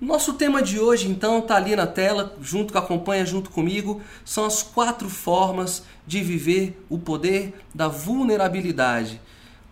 [0.00, 4.46] Nosso tema de hoje, então, está ali na tela, junto com acompanha junto comigo, são
[4.46, 9.20] as quatro formas de viver o poder da vulnerabilidade.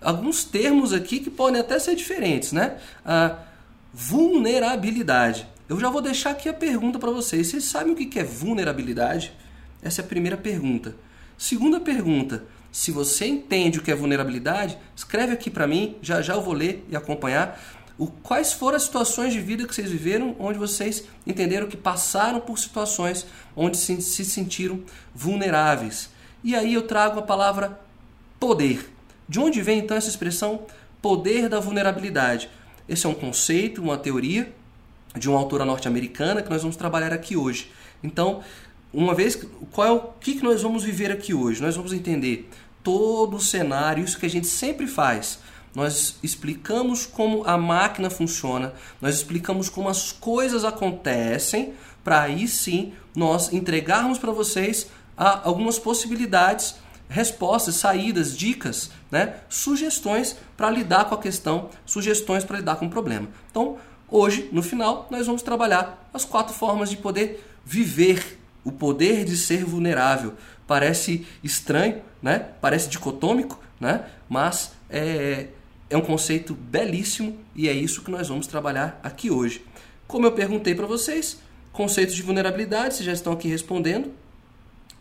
[0.02, 2.76] Alguns termos aqui que podem até ser diferentes, né?
[3.06, 3.38] A
[3.92, 5.48] vulnerabilidade.
[5.66, 7.46] Eu já vou deixar aqui a pergunta para vocês.
[7.46, 9.32] Vocês sabem o que é vulnerabilidade?
[9.82, 10.94] Essa é a primeira pergunta.
[11.38, 16.34] Segunda pergunta: se você entende o que é vulnerabilidade, escreve aqui para mim, já já
[16.34, 17.58] eu vou ler e acompanhar.
[17.98, 22.40] O, quais foram as situações de vida que vocês viveram onde vocês entenderam que passaram
[22.40, 23.26] por situações
[23.56, 24.80] onde se, se sentiram
[25.12, 26.08] vulneráveis?
[26.44, 27.80] E aí eu trago a palavra
[28.38, 28.88] poder.
[29.28, 30.62] De onde vem então essa expressão
[31.02, 32.48] poder da vulnerabilidade?
[32.88, 34.54] Esse é um conceito, uma teoria
[35.16, 37.72] de uma autora norte-americana que nós vamos trabalhar aqui hoje.
[38.02, 38.42] Então,
[38.92, 39.36] uma vez,
[39.72, 41.60] qual é o que, que nós vamos viver aqui hoje?
[41.60, 42.48] Nós vamos entender
[42.82, 45.40] todo o cenário, isso que a gente sempre faz.
[45.74, 52.92] Nós explicamos como a máquina funciona, nós explicamos como as coisas acontecem, para aí sim
[53.14, 56.76] nós entregarmos para vocês algumas possibilidades,
[57.08, 59.36] respostas, saídas, dicas, né?
[59.48, 63.28] sugestões para lidar com a questão, sugestões para lidar com o problema.
[63.50, 69.24] Então, hoje, no final, nós vamos trabalhar as quatro formas de poder viver o poder
[69.24, 70.34] de ser vulnerável.
[70.66, 72.48] Parece estranho, né?
[72.60, 74.04] parece dicotômico, né?
[74.28, 75.48] mas é,
[75.90, 79.64] é um conceito belíssimo e é isso que nós vamos trabalhar aqui hoje.
[80.06, 81.38] Como eu perguntei para vocês,
[81.72, 84.12] conceitos de vulnerabilidade, vocês já estão aqui respondendo.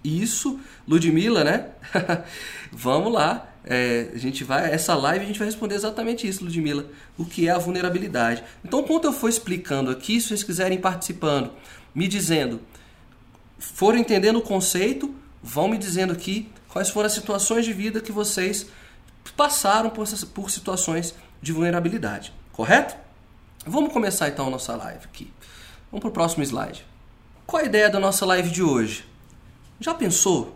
[0.04, 1.70] Isso, Ludmilla, né?
[2.72, 3.50] vamos lá.
[3.70, 6.86] É, a gente vai, essa live a gente vai responder exatamente isso, Ludmilla,
[7.18, 8.42] o que é a vulnerabilidade.
[8.64, 11.52] Então, enquanto eu for explicando aqui, se vocês quiserem participando,
[11.94, 12.62] me dizendo,
[13.60, 18.12] foram entendendo o conceito, vão me dizendo aqui quais foram as situações de vida que
[18.12, 18.68] vocês
[19.34, 22.96] passaram por, por situações de vulnerabilidade, correto?
[23.66, 25.32] Vamos começar então a nossa live aqui.
[25.92, 26.86] Vamos para o próximo slide.
[27.46, 29.06] Qual a ideia da nossa live de hoje?
[29.80, 30.56] Já pensou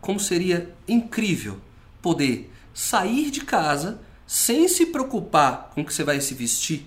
[0.00, 1.60] como seria incrível
[2.00, 6.86] poder sair de casa sem se preocupar com o que você vai se vestir?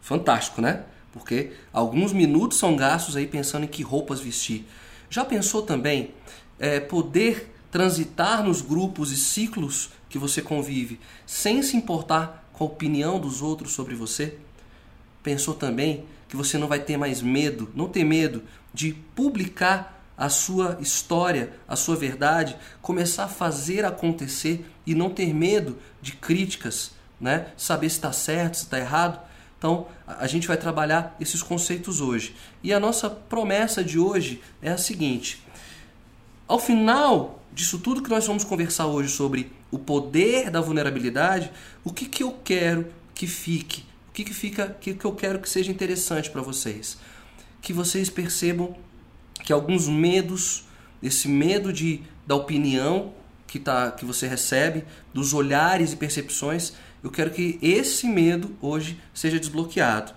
[0.00, 0.84] Fantástico, né?
[1.12, 4.66] Porque alguns minutos são gastos aí pensando em que roupas vestir.
[5.08, 6.14] Já pensou também
[6.58, 12.66] é, poder transitar nos grupos e ciclos que você convive sem se importar com a
[12.66, 14.38] opinião dos outros sobre você?
[15.22, 18.42] Pensou também que você não vai ter mais medo, não ter medo
[18.72, 25.34] de publicar a sua história, a sua verdade, começar a fazer acontecer e não ter
[25.34, 27.48] medo de críticas, né?
[27.58, 29.20] Saber se está certo, se está errado.
[29.58, 32.34] Então, a gente vai trabalhar esses conceitos hoje.
[32.62, 35.44] E a nossa promessa de hoje é a seguinte:
[36.48, 41.50] ao final disso tudo que nós vamos conversar hoje sobre o poder da vulnerabilidade,
[41.82, 43.80] o que, que eu quero que fique?
[44.10, 46.98] O que, que fica, que, que eu quero que seja interessante para vocês?
[47.62, 48.76] Que vocês percebam
[49.42, 50.64] que alguns medos,
[51.02, 53.14] esse medo de, da opinião
[53.46, 54.84] que, tá, que você recebe,
[55.14, 60.12] dos olhares e percepções, eu quero que esse medo hoje seja desbloqueado.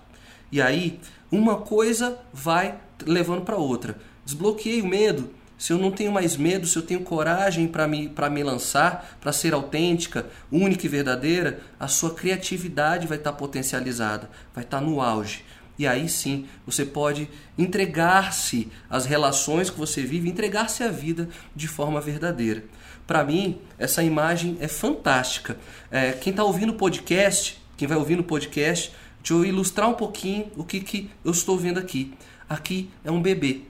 [0.51, 0.99] E aí,
[1.31, 3.97] uma coisa vai levando para outra.
[4.25, 5.38] Desbloqueei o medo.
[5.59, 9.33] Se eu não tenho mais medo, se eu tenho coragem para me, me lançar, para
[9.33, 14.83] ser autêntica, única e verdadeira, a sua criatividade vai estar tá potencializada, vai estar tá
[14.83, 15.43] no auge.
[15.77, 21.67] E aí sim você pode entregar-se às relações que você vive, entregar-se à vida de
[21.67, 22.63] forma verdadeira.
[23.05, 25.57] Para mim, essa imagem é fantástica.
[25.91, 29.93] É, quem está ouvindo o podcast, quem vai ouvir no podcast, deixa eu ilustrar um
[29.93, 32.13] pouquinho o que, que eu estou vendo aqui.
[32.47, 33.63] Aqui é um bebê,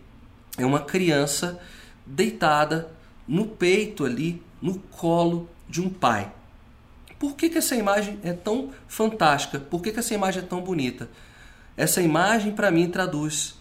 [0.55, 1.59] é uma criança
[2.09, 2.92] deitada
[3.28, 6.31] no peito ali, no colo de um pai.
[7.20, 9.59] Por que, que essa imagem é tão fantástica?
[9.59, 11.09] Por que, que essa imagem é tão bonita?
[11.78, 13.56] Essa imagem para mim traduz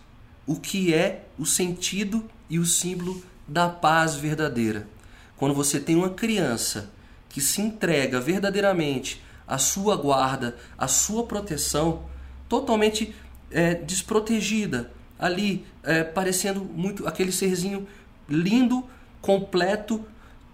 [0.46, 4.88] o que é o sentido e o símbolo da paz verdadeira.
[5.36, 6.90] Quando você tem uma criança
[7.28, 12.04] que se entrega verdadeiramente à sua guarda, à sua proteção,
[12.48, 13.14] totalmente
[13.50, 17.86] é, desprotegida, ali é, parecendo muito aquele serzinho
[18.28, 18.84] lindo,
[19.20, 20.04] completo,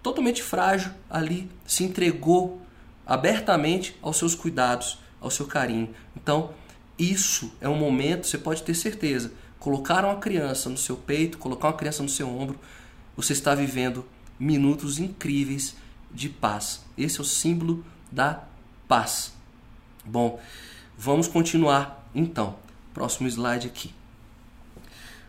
[0.02, 2.60] totalmente frágil, ali se entregou
[3.06, 5.94] abertamente aos seus cuidados, ao seu carinho.
[6.16, 6.52] Então,
[6.98, 9.32] isso é um momento, você pode ter certeza.
[9.58, 12.58] Colocar uma criança no seu peito, colocar uma criança no seu ombro,
[13.16, 14.04] você está vivendo
[14.38, 15.74] minutos incríveis
[16.10, 16.84] de paz.
[16.96, 18.44] Esse é o símbolo da
[18.86, 19.32] paz.
[20.04, 20.40] Bom,
[20.96, 22.56] vamos continuar então.
[22.92, 23.92] Próximo slide aqui.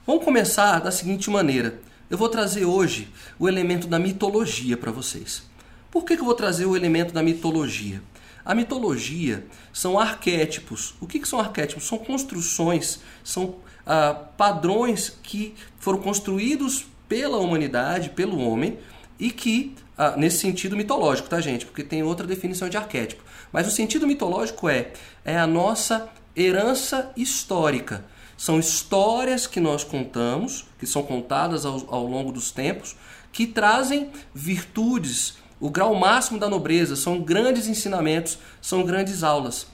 [0.05, 1.79] Vamos começar da seguinte maneira.
[2.07, 3.07] Eu vou trazer hoje
[3.39, 5.41] o elemento da mitologia para vocês.
[5.89, 7.99] Por que, que eu vou trazer o elemento da mitologia?
[8.45, 9.43] A mitologia
[9.73, 10.93] são arquétipos.
[11.01, 11.87] O que, que são arquétipos?
[11.87, 13.55] São construções, são
[13.87, 18.77] ah, padrões que foram construídos pela humanidade, pelo homem,
[19.19, 21.65] e que, ah, nesse sentido mitológico, tá, gente?
[21.65, 23.23] Porque tem outra definição de arquétipo.
[23.51, 24.91] Mas o sentido mitológico é,
[25.23, 28.05] é a nossa herança histórica.
[28.37, 32.95] São histórias que nós contamos, que são contadas ao, ao longo dos tempos,
[33.31, 39.67] que trazem virtudes, o grau máximo da nobreza, são grandes ensinamentos, são grandes aulas.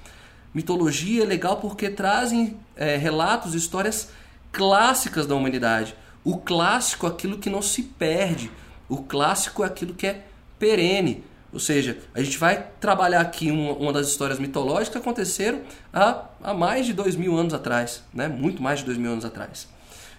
[0.54, 4.10] Mitologia é legal porque trazem é, relatos, histórias
[4.52, 5.96] clássicas da humanidade.
[6.24, 8.52] O clássico é aquilo que não se perde,
[8.88, 10.26] o clássico é aquilo que é
[10.60, 11.24] perene.
[11.54, 15.62] Ou seja, a gente vai trabalhar aqui uma, uma das histórias mitológicas que aconteceram
[15.94, 18.28] há, há mais de dois mil anos atrás, né?
[18.28, 19.68] muito mais de dois mil anos atrás.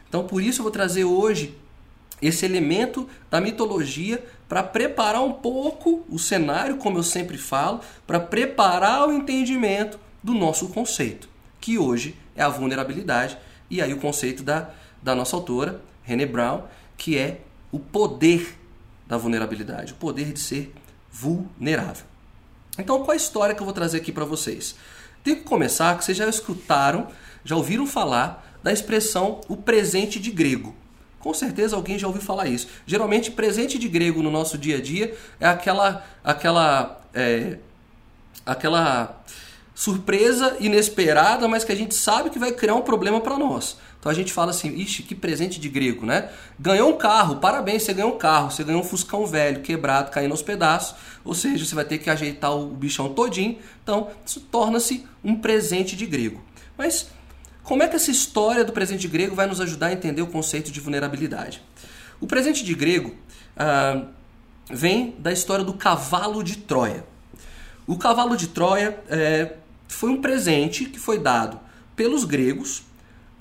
[0.08, 1.56] Então, por isso, eu vou trazer hoje
[2.20, 8.20] esse elemento da mitologia para preparar um pouco o cenário, como eu sempre falo, para
[8.20, 11.28] preparar o entendimento do nosso conceito,
[11.60, 13.36] que hoje é a vulnerabilidade,
[13.68, 14.70] e aí o conceito da,
[15.02, 16.64] da nossa autora, René Brown,
[16.96, 17.40] que é
[17.72, 18.56] o poder
[19.06, 20.72] da vulnerabilidade, o poder de ser
[21.12, 22.06] vulnerável.
[22.78, 24.74] Então, qual a história que eu vou trazer aqui para vocês?
[25.22, 27.08] Tem que começar que vocês já escutaram,
[27.44, 30.74] já ouviram falar da expressão o presente de grego.
[31.20, 32.66] Com certeza alguém já ouviu falar isso.
[32.86, 37.58] Geralmente, presente de grego no nosso dia a dia é aquela, aquela, é,
[38.44, 39.22] aquela
[39.74, 43.76] surpresa inesperada, mas que a gente sabe que vai criar um problema para nós.
[44.02, 46.28] Então a gente fala assim, ixi, que presente de grego, né?
[46.58, 50.32] Ganhou um carro, parabéns, você ganhou um carro, você ganhou um fuscão velho, quebrado, caindo
[50.32, 55.06] aos pedaços, ou seja, você vai ter que ajeitar o bichão todinho, então isso torna-se
[55.22, 56.42] um presente de grego.
[56.76, 57.12] Mas
[57.62, 60.26] como é que essa história do presente de grego vai nos ajudar a entender o
[60.26, 61.62] conceito de vulnerabilidade?
[62.20, 63.14] O presente de grego
[63.56, 64.02] ah,
[64.68, 67.04] vem da história do cavalo de Troia.
[67.86, 69.52] O cavalo de Troia é,
[69.86, 71.60] foi um presente que foi dado
[71.94, 72.82] pelos gregos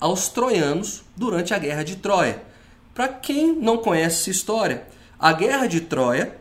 [0.02, 2.42] aos troianos durante a Guerra de Troia.
[2.92, 4.82] Para quem não conhece essa história,
[5.16, 6.36] a Guerra de Troia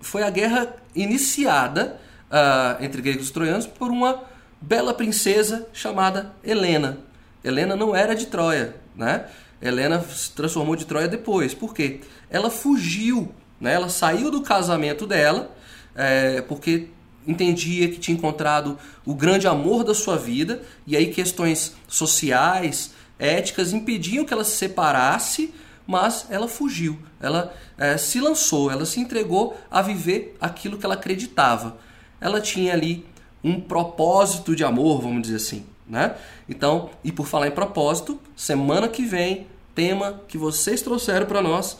[0.00, 2.00] foi a guerra iniciada
[2.30, 4.22] uh, entre gregos e troianos por uma
[4.58, 6.96] bela princesa chamada Helena.
[7.44, 9.26] Helena não era de Troia, né?
[9.60, 11.52] Helena se transformou de Troia depois.
[11.52, 12.00] Por quê?
[12.30, 13.30] Ela fugiu,
[13.60, 13.74] né?
[13.74, 15.54] Ela saiu do casamento dela
[15.94, 16.88] é, porque
[17.26, 23.72] entendia que tinha encontrado o grande amor da sua vida, e aí questões sociais, éticas
[23.72, 25.52] impediam que ela se separasse,
[25.86, 30.94] mas ela fugiu, ela é, se lançou, ela se entregou a viver aquilo que ela
[30.94, 31.78] acreditava.
[32.20, 33.06] Ela tinha ali
[33.42, 35.64] um propósito de amor, vamos dizer assim.
[35.86, 36.14] Né?
[36.48, 41.78] Então, e por falar em propósito, semana que vem, tema que vocês trouxeram para nós,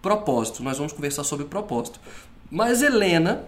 [0.00, 0.62] propósito.
[0.62, 2.00] Nós vamos conversar sobre propósito.
[2.50, 3.44] Mas Helena,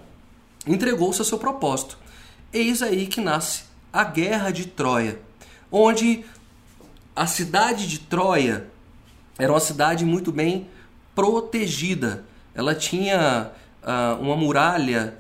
[0.66, 1.98] entregou-se ao seu propósito.
[2.52, 5.18] Eis aí que nasce a Guerra de Troia,
[5.70, 6.24] onde
[7.14, 8.66] a cidade de Troia
[9.38, 10.68] era uma cidade muito bem
[11.14, 12.24] protegida.
[12.54, 13.50] Ela tinha
[13.82, 15.16] uh, uma muralha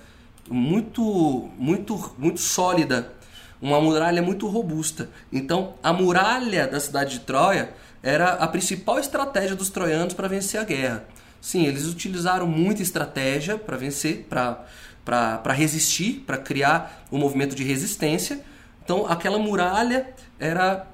[0.48, 3.12] muito, muito, muito sólida,
[3.60, 5.08] uma muralha muito robusta.
[5.32, 7.72] Então, a muralha da cidade de Troia
[8.02, 11.04] era a principal estratégia dos troianos para vencer a guerra.
[11.40, 14.64] Sim, eles utilizaram muita estratégia para vencer, para
[15.04, 18.44] para resistir, para criar um movimento de resistência.
[18.84, 20.08] Então, aquela muralha
[20.38, 20.86] era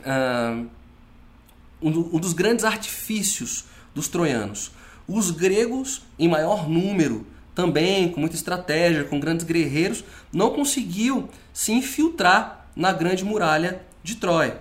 [0.00, 0.66] uh,
[1.82, 3.64] um, dos grandes artifícios
[3.94, 4.72] dos troianos.
[5.06, 11.72] Os gregos, em maior número, também com muita estratégia, com grandes guerreiros, não conseguiam se
[11.72, 14.60] infiltrar na grande muralha de Troia.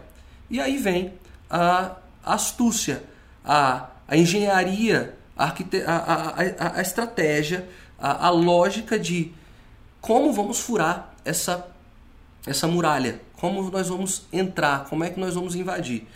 [0.50, 1.14] E aí vem
[1.50, 3.04] a astúcia,
[3.46, 7.70] a, a engenharia, a, a, a, a estratégia
[8.00, 9.32] a, a lógica de
[10.02, 11.68] como vamos furar essa,
[12.46, 16.08] essa muralha, como nós vamos entrar, como é que nós vamos invadir.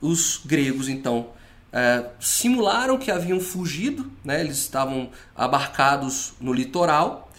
[0.00, 1.28] Os gregos, então,
[1.72, 4.40] é, simularam que haviam fugido, né?
[4.40, 7.30] eles estavam abarcados no litoral,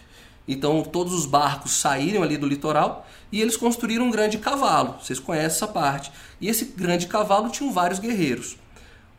[0.48, 4.98] então todos os barcos saíram ali do litoral e eles construíram um grande cavalo.
[5.02, 6.12] Vocês conhecem essa parte.
[6.40, 8.58] E esse grande cavalo tinha vários guerreiros.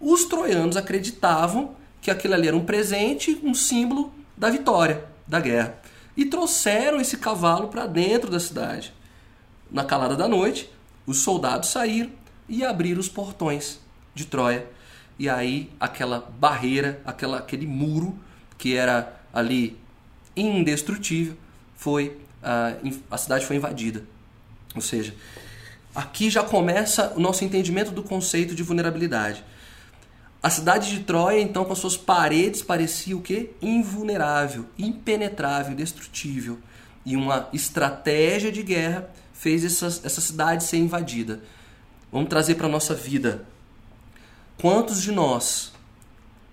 [0.00, 5.78] Os troianos acreditavam que aquilo ali era um presente, um símbolo da vitória da guerra.
[6.16, 8.92] E trouxeram esse cavalo para dentro da cidade.
[9.70, 10.68] Na calada da noite,
[11.06, 12.10] os soldados saíram
[12.48, 13.78] e abriram os portões
[14.12, 14.66] de Troia.
[15.16, 18.18] E aí aquela barreira, aquela, aquele muro
[18.58, 19.78] que era ali
[20.36, 21.36] indestrutível,
[21.76, 22.72] foi a,
[23.12, 24.02] a cidade foi invadida.
[24.74, 25.14] Ou seja,
[25.94, 29.44] aqui já começa o nosso entendimento do conceito de vulnerabilidade.
[30.42, 33.50] A cidade de Troia, então, com suas paredes, parecia o quê?
[33.62, 36.58] Invulnerável, impenetrável, indestrutível.
[37.04, 41.42] e uma estratégia de guerra fez essa, essa cidade ser invadida.
[42.12, 43.44] Vamos trazer para a nossa vida.
[44.60, 45.72] Quantos de nós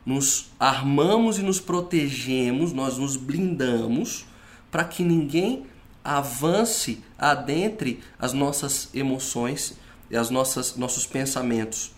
[0.03, 4.25] nos armamos e nos protegemos, nós nos blindamos
[4.71, 5.67] para que ninguém
[6.03, 9.75] avance, adentre as nossas emoções
[10.09, 11.91] e as nossas nossos pensamentos.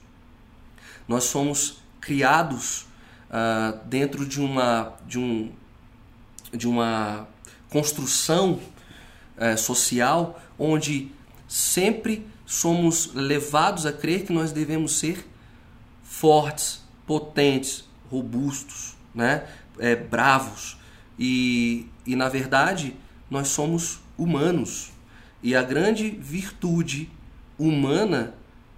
[1.07, 2.87] Nós somos criados
[3.29, 5.51] uh, dentro de uma de um
[6.51, 7.27] de uma
[7.69, 8.59] construção
[9.37, 11.11] uh, social onde
[11.47, 15.25] sempre somos levados a crer que nós devemos ser
[16.03, 19.47] fortes, potentes, robustos, né?
[19.79, 20.77] É, bravos.
[21.17, 22.95] E, e na verdade
[23.29, 24.91] nós somos humanos.
[25.41, 27.09] E a grande virtude
[27.57, 28.35] humana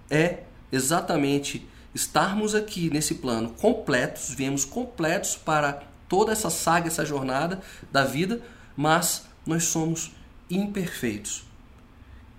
[0.08, 7.60] é exatamente estarmos aqui nesse plano completos, viemos completos para toda essa saga, essa jornada
[7.90, 8.42] da vida,
[8.76, 10.12] mas nós somos
[10.50, 11.44] imperfeitos.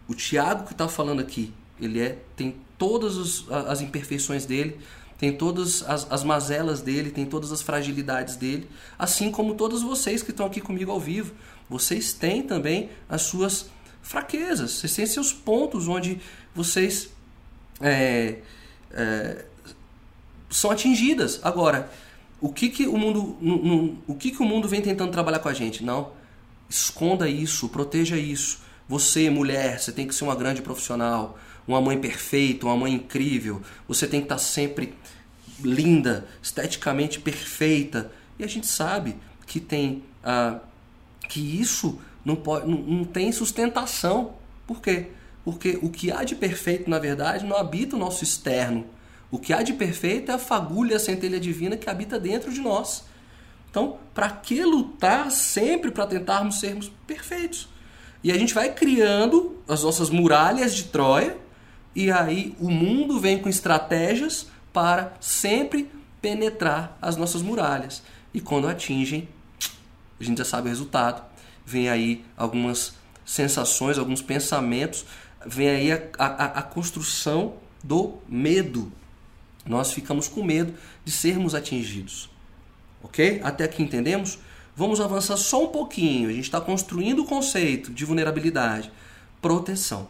[0.08, 4.80] O Tiago que está falando aqui, ele é tem todas as imperfeições dele,
[5.18, 8.70] tem todas as, as mazelas dele, tem todas as fragilidades dele,
[9.00, 11.34] assim como todos vocês que estão aqui comigo ao vivo.
[11.70, 13.68] Vocês têm também as suas
[14.02, 16.20] fraquezas, vocês têm seus pontos onde
[16.54, 17.10] vocês
[17.82, 18.40] é,
[18.96, 19.46] é,
[20.50, 21.40] são atingidas.
[21.44, 21.92] Agora,
[22.40, 23.38] o que, que o mundo
[24.08, 25.84] o que, que o mundo vem tentando trabalhar com a gente?
[25.84, 26.12] Não,
[26.70, 28.60] esconda isso, proteja isso.
[28.88, 31.38] Você, mulher, você tem que ser uma grande profissional,
[31.68, 33.62] uma mãe perfeita, uma mãe incrível.
[33.88, 34.94] Você tem que estar sempre
[35.64, 38.12] linda, esteticamente perfeita.
[38.38, 39.16] E a gente sabe
[39.48, 40.60] que tem ah,
[41.28, 44.36] que isso não, pode, não, não tem sustentação.
[44.68, 45.08] Por quê?
[45.46, 48.86] Porque o que há de perfeito, na verdade, não habita o nosso externo.
[49.30, 52.60] O que há de perfeito é a fagulha, a centelha divina que habita dentro de
[52.60, 53.06] nós.
[53.70, 57.70] Então, para que lutar sempre para tentarmos sermos perfeitos?
[58.24, 61.38] E a gente vai criando as nossas muralhas de Troia,
[61.96, 68.02] e aí o mundo vem com estratégias para sempre penetrar as nossas muralhas.
[68.34, 69.30] E quando atingem,
[70.20, 71.24] a gente já sabe o resultado.
[71.64, 75.06] Vem aí algumas sensações, alguns pensamentos,
[75.46, 78.92] vem aí a, a, a construção do medo.
[79.66, 80.74] Nós ficamos com medo
[81.04, 82.30] de sermos atingidos.
[83.04, 83.42] Ok?
[83.44, 84.40] Até aqui entendemos?
[84.76, 86.30] Vamos avançar só um pouquinho.
[86.30, 88.92] A gente está construindo o conceito de vulnerabilidade.
[89.42, 90.08] Proteção.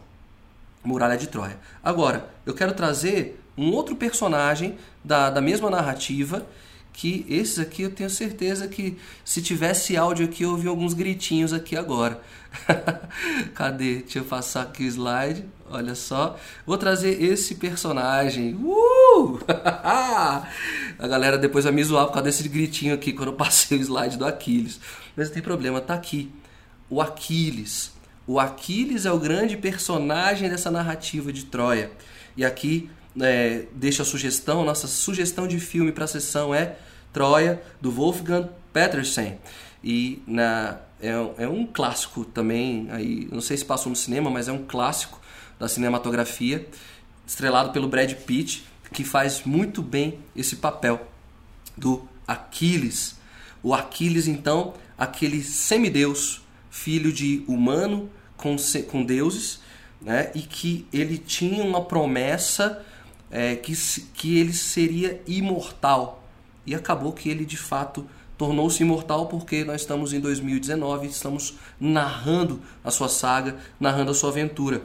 [0.82, 1.58] Muralha de Troia.
[1.82, 6.46] Agora, eu quero trazer um outro personagem da, da mesma narrativa
[6.96, 11.52] que esses aqui eu tenho certeza que se tivesse áudio aqui eu ouvi alguns gritinhos
[11.52, 12.22] aqui agora.
[13.54, 13.96] Cadê?
[13.96, 15.44] Deixa eu passar aqui o slide.
[15.68, 16.38] Olha só.
[16.64, 18.54] Vou trazer esse personagem.
[18.54, 19.38] Uh!
[20.98, 23.80] A galera depois vai me zoar por causa desse gritinho aqui quando eu passei o
[23.82, 24.80] slide do Aquiles.
[25.14, 26.32] Mas não tem problema, tá aqui.
[26.88, 27.92] O Aquiles.
[28.26, 31.90] O Aquiles é o grande personagem dessa narrativa de Troia.
[32.34, 32.88] E aqui
[33.20, 36.76] é, deixa a sugestão, nossa sugestão de filme para a sessão é
[37.16, 39.38] Troia, do Wolfgang Petersen.
[39.82, 44.48] E na, é, é, um clássico também, aí, não sei se passou no cinema, mas
[44.48, 45.18] é um clássico
[45.58, 46.68] da cinematografia,
[47.26, 51.08] estrelado pelo Brad Pitt, que faz muito bem esse papel
[51.74, 53.16] do Aquiles.
[53.62, 58.56] O Aquiles, então, aquele semideus, filho de humano com,
[58.90, 59.60] com deuses,
[60.02, 60.30] né?
[60.34, 62.84] e que ele tinha uma promessa
[63.30, 63.74] é, que,
[64.12, 66.25] que ele seria imortal.
[66.66, 68.06] E acabou que ele de fato
[68.36, 74.14] tornou-se imortal porque nós estamos em 2019 e estamos narrando a sua saga, narrando a
[74.14, 74.82] sua aventura.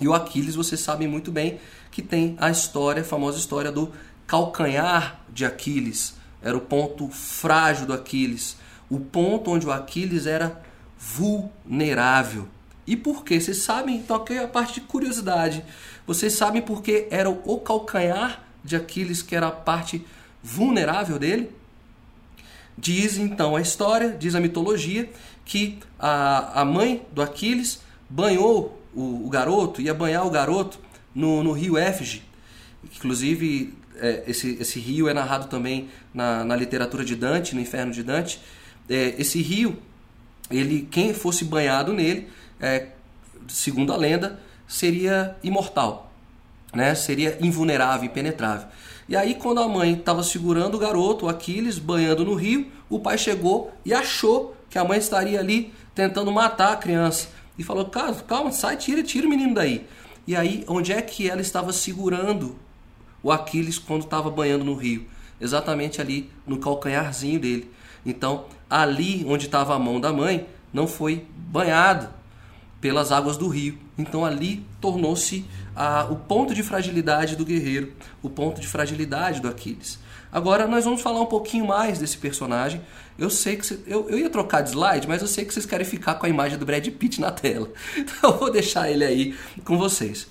[0.00, 3.92] E o Aquiles, vocês sabem muito bem que tem a história, a famosa história do
[4.26, 6.14] calcanhar de Aquiles.
[6.42, 8.56] Era o ponto frágil do Aquiles,
[8.90, 10.60] o ponto onde o Aquiles era
[10.98, 12.48] vulnerável.
[12.86, 13.40] E por quê?
[13.40, 13.96] Vocês sabem?
[13.96, 15.64] Então aqui é a parte de curiosidade.
[16.04, 20.04] Vocês sabem por que era o calcanhar de Aquiles que era a parte
[21.18, 21.50] dele?
[22.76, 25.10] Diz então a história, diz a mitologia,
[25.44, 30.78] que a, a mãe do Aquiles banhou o, o garoto, ia banhar o garoto
[31.14, 32.22] no, no rio Éfige.
[32.96, 37.92] Inclusive, é, esse, esse rio é narrado também na, na literatura de Dante, no Inferno
[37.92, 38.40] de Dante.
[38.88, 39.78] É, esse rio,
[40.50, 42.28] ele, quem fosse banhado nele,
[42.60, 42.88] é,
[43.48, 46.12] segundo a lenda, seria imortal,
[46.74, 46.94] né?
[46.94, 48.68] seria invulnerável, impenetrável.
[49.08, 53.00] E aí, quando a mãe estava segurando o garoto, o Aquiles, banhando no rio, o
[53.00, 57.28] pai chegou e achou que a mãe estaria ali tentando matar a criança.
[57.58, 59.86] E falou: calma, calma sai, tira, tira o menino daí.
[60.26, 62.56] E aí, onde é que ela estava segurando
[63.22, 65.06] o Aquiles quando estava banhando no rio?
[65.40, 67.70] Exatamente ali no calcanharzinho dele.
[68.06, 72.08] Então, ali onde estava a mão da mãe, não foi banhado
[72.82, 73.78] pelas águas do rio.
[73.96, 75.46] Então ali tornou-se
[76.10, 79.98] o ponto de fragilidade do guerreiro, o ponto de fragilidade do Aquiles.
[80.32, 82.82] Agora nós vamos falar um pouquinho mais desse personagem.
[83.18, 85.86] Eu sei que eu, eu ia trocar de slide, mas eu sei que vocês querem
[85.86, 87.70] ficar com a imagem do Brad Pitt na tela.
[87.96, 90.26] Então eu vou deixar ele aí com vocês.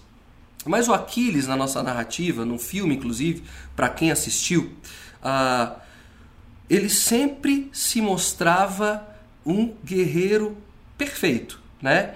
[0.66, 3.44] Mas o Aquiles, na nossa narrativa, no filme inclusive,
[3.76, 4.72] para quem assistiu,
[5.24, 5.80] uh,
[6.70, 9.08] ele sempre se mostrava
[9.46, 10.58] um guerreiro
[10.98, 12.16] perfeito, né?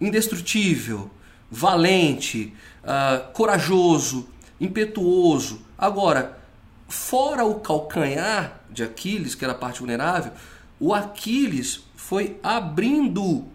[0.00, 1.10] Indestrutível,
[1.50, 4.28] valente, uh, corajoso,
[4.60, 5.60] impetuoso.
[5.78, 6.38] Agora,
[6.88, 10.32] fora o calcanhar de Aquiles, que era a parte vulnerável,
[10.78, 13.46] o Aquiles foi abrindo,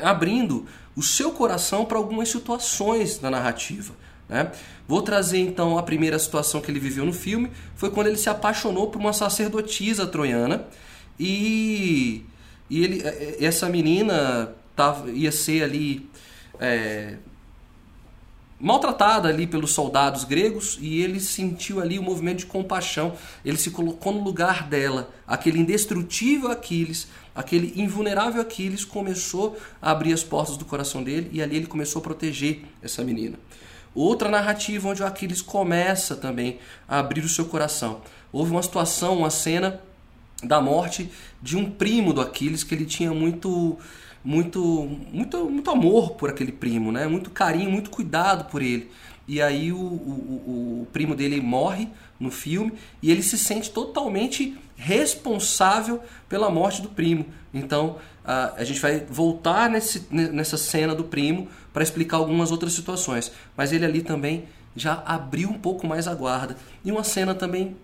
[0.00, 3.94] abrindo o seu coração para algumas situações da narrativa.
[4.28, 4.50] Né?
[4.86, 8.28] Vou trazer então a primeira situação que ele viveu no filme, foi quando ele se
[8.28, 10.66] apaixonou por uma sacerdotisa troiana
[11.18, 12.24] e,
[12.68, 16.08] e ele, é, é, essa menina tava, ia ser ali
[16.58, 17.16] é,
[18.58, 23.12] maltratada ali pelos soldados gregos e ele sentiu ali o um movimento de compaixão.
[23.44, 25.10] Ele se colocou no lugar dela.
[25.26, 31.42] Aquele indestrutível Aquiles, aquele invulnerável Aquiles começou a abrir as portas do coração dele e
[31.42, 33.38] ali ele começou a proteger essa menina.
[33.94, 36.58] Outra narrativa onde o Aquiles começa também
[36.88, 38.00] a abrir o seu coração.
[38.32, 39.78] Houve uma situação, uma cena
[40.42, 41.10] da morte
[41.42, 43.78] de um primo do Aquiles que ele tinha muito
[44.24, 47.06] muito, muito, muito amor por aquele primo, né?
[47.06, 48.90] Muito carinho, muito cuidado por ele.
[49.26, 54.58] E aí o, o, o primo dele morre no filme e ele se sente totalmente
[54.76, 57.26] responsável pela morte do primo.
[57.54, 62.72] Então a, a gente vai voltar nesse, nessa cena do primo para explicar algumas outras
[62.72, 63.32] situações.
[63.56, 66.56] Mas ele ali também já abriu um pouco mais a guarda.
[66.84, 67.76] E uma cena também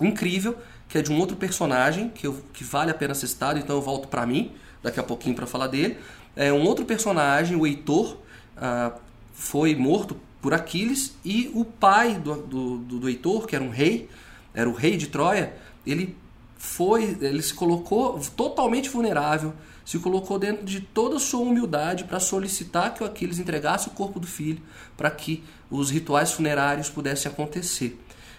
[0.00, 0.56] incrível,
[0.88, 3.76] que é de um outro personagem que, eu, que vale a pena ser citado, então
[3.76, 5.98] eu volto para mim daqui a pouquinho para falar dele.
[6.36, 8.16] É, um outro personagem, o Heitor,
[8.56, 8.92] ah,
[9.32, 14.08] foi morto por Aquiles e o pai do, do, do, Heitor, que era um rei,
[14.54, 15.52] era o rei de Troia,
[15.86, 16.16] ele
[16.56, 19.52] foi, ele se colocou totalmente vulnerável,
[19.84, 23.92] se colocou dentro de toda a sua humildade para solicitar que o Aquiles entregasse o
[23.92, 24.60] corpo do filho
[24.96, 27.98] para que os rituais funerários pudessem acontecer.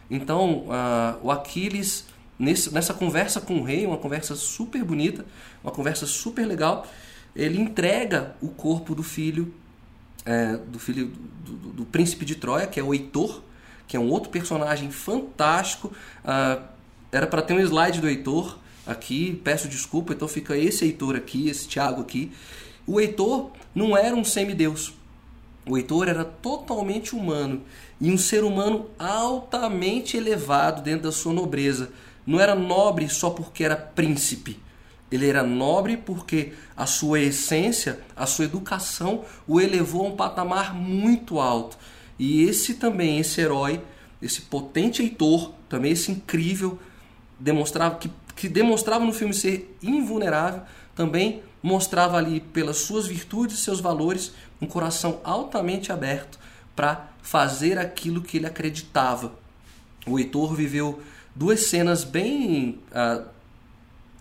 [0.10, 2.06] Então, uh, o Aquiles
[2.40, 5.26] nesse, nessa conversa com o rei, uma conversa super bonita,
[5.62, 6.88] uma conversa super legal,
[7.36, 9.54] ele entrega o corpo do filho,
[10.26, 11.12] é, do filho
[11.46, 13.42] do, do, do, príncipe de Troia, que é o Heitor,
[13.88, 15.92] que é um outro personagem fantástico.
[16.24, 16.62] Ah,
[17.12, 21.50] era para ter um slide do Heitor aqui, peço desculpa, então fica esse Heitor aqui,
[21.50, 22.32] esse Tiago aqui.
[22.88, 24.94] O Heitor não era um semideus.
[25.68, 27.62] O Heitor era totalmente humano
[28.02, 31.92] e um ser humano altamente elevado dentro da sua nobreza
[32.30, 34.60] não era nobre só porque era príncipe.
[35.12, 40.76] Ele era nobre porque a sua essência, a sua educação o elevou a um patamar
[40.76, 41.76] muito alto.
[42.20, 43.82] E esse também, esse herói,
[44.22, 46.78] esse potente Heitor, também esse incrível,
[47.40, 50.62] demonstrava que, que demonstrava no filme ser invulnerável,
[50.94, 56.38] também mostrava ali pelas suas virtudes e seus valores um coração altamente aberto
[56.76, 59.34] para fazer aquilo que ele acreditava.
[60.06, 61.02] O Heitor viveu
[61.40, 63.24] duas cenas bem, uh,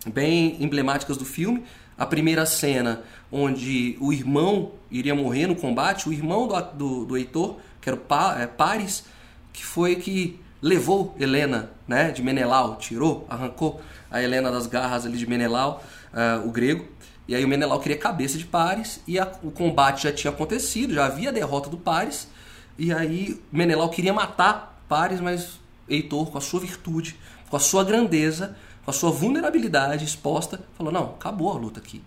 [0.09, 1.65] bem emblemáticas do filme.
[1.97, 7.17] A primeira cena, onde o irmão iria morrer no combate, o irmão do, do, do
[7.17, 9.03] Heitor, que era o pa, é, Paris,
[9.51, 15.17] que foi que levou Helena né, de Menelau, tirou, arrancou a Helena das garras ali
[15.17, 16.87] de Menelau, uh, o grego.
[17.27, 20.93] E aí o Menelau queria cabeça de Paris e a, o combate já tinha acontecido,
[20.93, 22.29] já havia a derrota do Paris.
[22.77, 27.15] E aí Menelau queria matar Paris, mas Heitor, com a sua virtude,
[27.49, 32.01] com a sua grandeza, com a sua vulnerabilidade exposta, falou: não, acabou a luta aqui.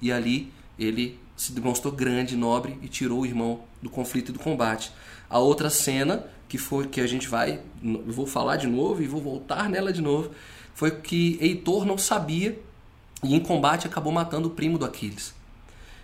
[0.00, 4.38] E ali ele se demonstrou grande, nobre e tirou o irmão do conflito e do
[4.38, 4.92] combate.
[5.30, 7.60] A outra cena que foi que a gente vai,
[8.06, 10.30] vou falar de novo e vou voltar nela de novo,
[10.74, 12.58] foi que Heitor não sabia
[13.22, 15.34] e em combate acabou matando o primo do Aquiles.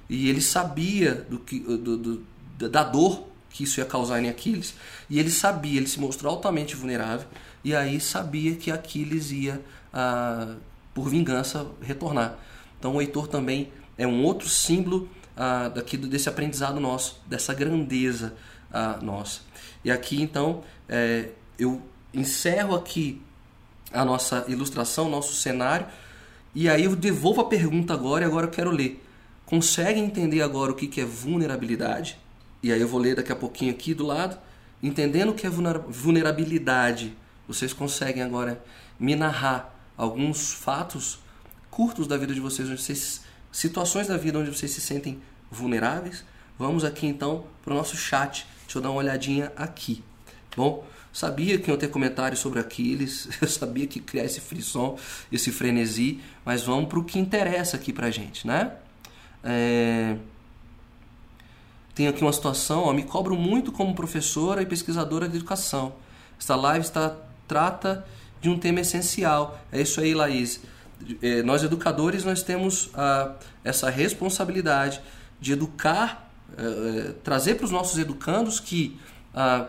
[0.09, 2.27] E ele sabia do que, do, do,
[2.69, 4.75] da dor que isso ia causar em Aquiles,
[5.09, 7.29] e ele sabia, ele se mostrou altamente vulnerável,
[7.63, 9.63] e aí sabia que Aquiles ia,
[9.93, 10.57] ah,
[10.93, 12.37] por vingança, retornar.
[12.77, 18.35] Então o Heitor também é um outro símbolo ah, daqui desse aprendizado nosso, dessa grandeza
[18.73, 19.43] ah, nossa.
[19.85, 21.81] E aqui então é, eu
[22.13, 23.23] encerro aqui
[23.93, 25.87] a nossa ilustração, nosso cenário,
[26.53, 29.01] e aí eu devolvo a pergunta agora e agora eu quero ler.
[29.47, 32.24] Consegue entender agora o que é vulnerabilidade?
[32.65, 34.39] E aí eu vou ler daqui a pouquinho aqui do lado,
[34.83, 37.15] entendendo o que é vulnerabilidade,
[37.47, 38.65] vocês conseguem agora
[38.99, 41.19] me narrar alguns fatos
[41.71, 43.21] curtos da vida de vocês, onde vocês
[43.53, 46.25] situações da vida onde vocês se sentem vulneráveis,
[46.59, 48.47] vamos aqui então para o nosso chat.
[48.63, 50.03] Deixa eu dar uma olhadinha aqui.
[50.57, 54.99] Bom, sabia que iam ter comentários sobre Aquiles, eu sabia que ia criar esse frisson,
[55.31, 58.73] esse frenesi, mas vamos para o que interessa aqui para gente, né?
[59.45, 60.17] É...
[61.95, 65.95] Tem aqui uma situação, ó, me cobro muito como professora e pesquisadora de educação.
[66.39, 68.05] Esta live está, trata
[68.41, 69.61] de um tema essencial.
[69.71, 70.61] É isso aí, Laís.
[71.23, 75.01] É, nós educadores nós temos ah, essa responsabilidade
[75.41, 78.99] de educar, é, trazer para os nossos educandos que
[79.35, 79.69] ah,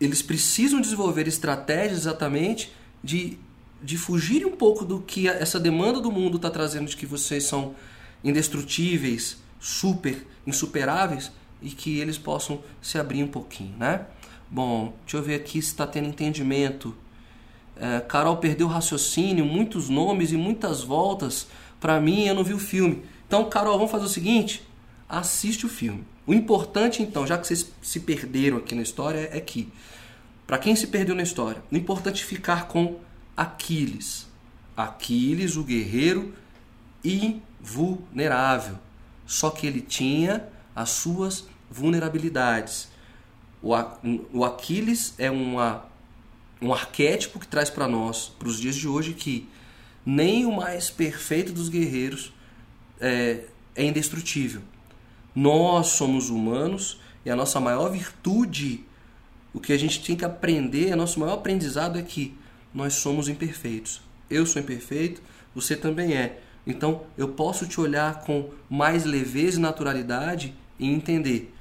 [0.00, 2.72] eles precisam desenvolver estratégias exatamente
[3.04, 3.38] de,
[3.82, 7.44] de fugir um pouco do que essa demanda do mundo está trazendo de que vocês
[7.44, 7.74] são
[8.24, 14.06] indestrutíveis, super insuperáveis e que eles possam se abrir um pouquinho, né?
[14.50, 16.96] Bom, deixa eu ver aqui se está tendo entendimento.
[17.76, 21.46] É, Carol perdeu o raciocínio, muitos nomes e muitas voltas.
[21.78, 23.02] Para mim, eu não vi o filme.
[23.26, 24.66] Então, Carol, vamos fazer o seguinte:
[25.08, 26.04] assiste o filme.
[26.26, 29.72] O importante, então, já que vocês se perderam aqui na história, é que,
[30.46, 32.98] para quem se perdeu na história, o importante é ficar com
[33.36, 34.26] Aquiles.
[34.76, 36.34] Aquiles, o guerreiro
[37.04, 38.78] invulnerável
[39.30, 42.88] só que ele tinha as suas vulnerabilidades.
[43.62, 45.84] O, Aquiles é uma,
[46.60, 49.48] um arquétipo que traz para nós, para os dias de hoje, que
[50.04, 52.32] nem o mais perfeito dos guerreiros
[53.00, 53.44] é,
[53.76, 54.62] é indestrutível.
[55.32, 58.84] Nós somos humanos e a nossa maior virtude,
[59.54, 62.36] o que a gente tem que aprender, o nosso maior aprendizado é que
[62.74, 64.02] nós somos imperfeitos.
[64.28, 65.22] Eu sou imperfeito,
[65.54, 66.40] você também é.
[66.66, 71.54] Então eu posso te olhar com mais leveza e naturalidade e entender.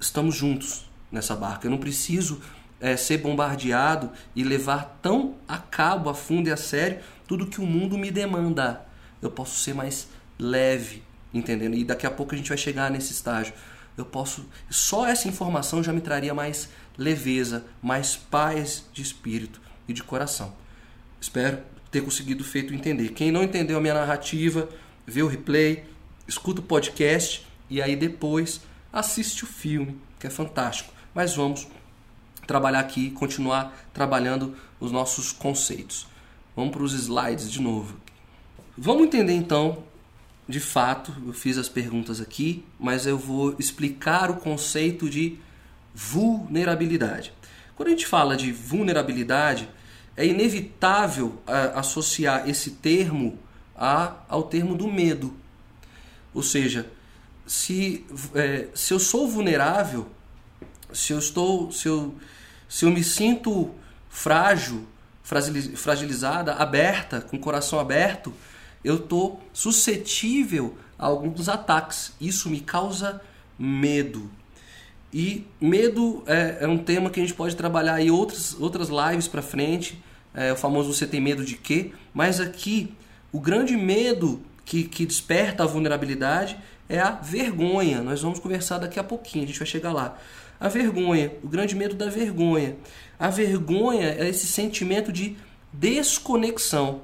[0.00, 1.66] Estamos juntos nessa barca.
[1.66, 2.40] Eu não preciso
[2.80, 7.60] é, ser bombardeado e levar tão a cabo, a fundo e a sério tudo que
[7.60, 8.84] o mundo me demanda.
[9.22, 11.76] Eu posso ser mais leve, entendendo?
[11.76, 13.52] E daqui a pouco a gente vai chegar nesse estágio.
[13.96, 14.48] Eu posso.
[14.70, 20.54] Só essa informação já me traria mais leveza, mais paz de espírito e de coração.
[21.20, 21.58] Espero
[21.90, 23.10] ter conseguido feito entender.
[23.10, 24.68] Quem não entendeu a minha narrativa,
[25.06, 25.84] vê o replay,
[26.26, 28.60] escuta o podcast e aí depois
[28.92, 30.92] assiste o filme, que é fantástico.
[31.14, 31.66] Mas vamos
[32.46, 36.06] trabalhar aqui, continuar trabalhando os nossos conceitos.
[36.54, 37.96] Vamos para os slides de novo.
[38.76, 39.84] Vamos entender então,
[40.48, 45.38] de fato, eu fiz as perguntas aqui, mas eu vou explicar o conceito de
[45.94, 47.32] vulnerabilidade.
[47.76, 49.68] Quando a gente fala de vulnerabilidade,
[50.16, 53.38] é inevitável uh, associar esse termo
[53.76, 55.34] a, ao termo do medo.
[56.34, 56.90] Ou seja,
[57.46, 60.08] se, é, se eu sou vulnerável,
[60.92, 62.14] se eu estou, se eu,
[62.68, 63.70] se eu me sinto
[64.08, 64.86] frágil,
[65.22, 68.32] fragilizada, aberta, com o coração aberto,
[68.84, 72.12] eu estou suscetível a alguns ataques.
[72.20, 73.20] Isso me causa
[73.58, 74.30] medo.
[75.12, 79.26] E medo é, é um tema que a gente pode trabalhar em outras, outras lives
[79.26, 80.00] para frente
[80.34, 81.92] é, o famoso você tem medo de quê?
[82.14, 82.94] Mas aqui,
[83.32, 86.56] o grande medo que, que desperta a vulnerabilidade
[86.88, 88.00] é a vergonha.
[88.00, 90.16] Nós vamos conversar daqui a pouquinho, a gente vai chegar lá.
[90.58, 92.76] A vergonha, o grande medo da vergonha.
[93.18, 95.36] A vergonha é esse sentimento de
[95.72, 97.02] desconexão.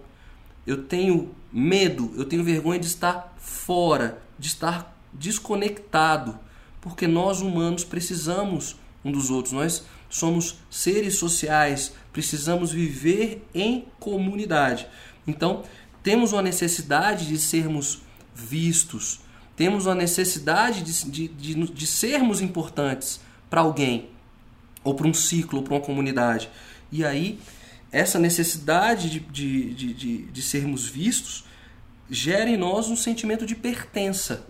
[0.66, 6.38] Eu tenho medo, eu tenho vergonha de estar fora, de estar desconectado,
[6.88, 9.53] porque nós humanos precisamos um dos outros.
[9.53, 14.87] Nós somos seres sociais, precisamos viver em comunidade.
[15.27, 15.64] Então,
[16.03, 19.20] temos uma necessidade de sermos vistos,
[19.57, 23.20] temos uma necessidade de, de, de, de sermos importantes
[23.51, 24.11] para alguém,
[24.85, 26.49] ou para um ciclo, ou para uma comunidade.
[26.92, 27.40] E aí,
[27.90, 31.44] essa necessidade de, de, de, de, de sermos vistos
[32.09, 34.46] gera em nós um sentimento de pertença.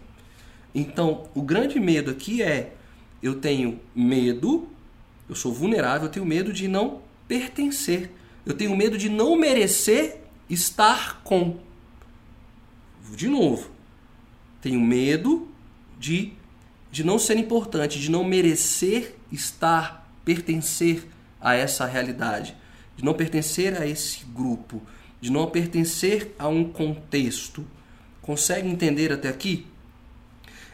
[0.74, 2.74] Então, o grande medo aqui é:
[3.22, 4.68] eu tenho medo
[5.28, 8.10] eu sou vulnerável, eu tenho medo de não pertencer.
[8.44, 11.56] Eu tenho medo de não merecer estar com.
[13.14, 13.70] De novo.
[14.60, 15.48] Tenho medo
[15.98, 16.32] de,
[16.90, 21.06] de não ser importante, de não merecer estar, pertencer
[21.40, 22.56] a essa realidade,
[22.96, 24.82] de não pertencer a esse grupo,
[25.20, 27.64] de não pertencer a um contexto.
[28.22, 29.66] Consegue entender até aqui?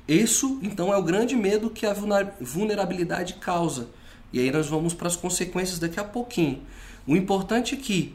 [0.07, 1.95] Isso, então, é o grande medo que a
[2.41, 3.89] vulnerabilidade causa
[4.33, 6.63] e aí nós vamos para as consequências daqui a pouquinho.
[7.07, 8.15] O importante é que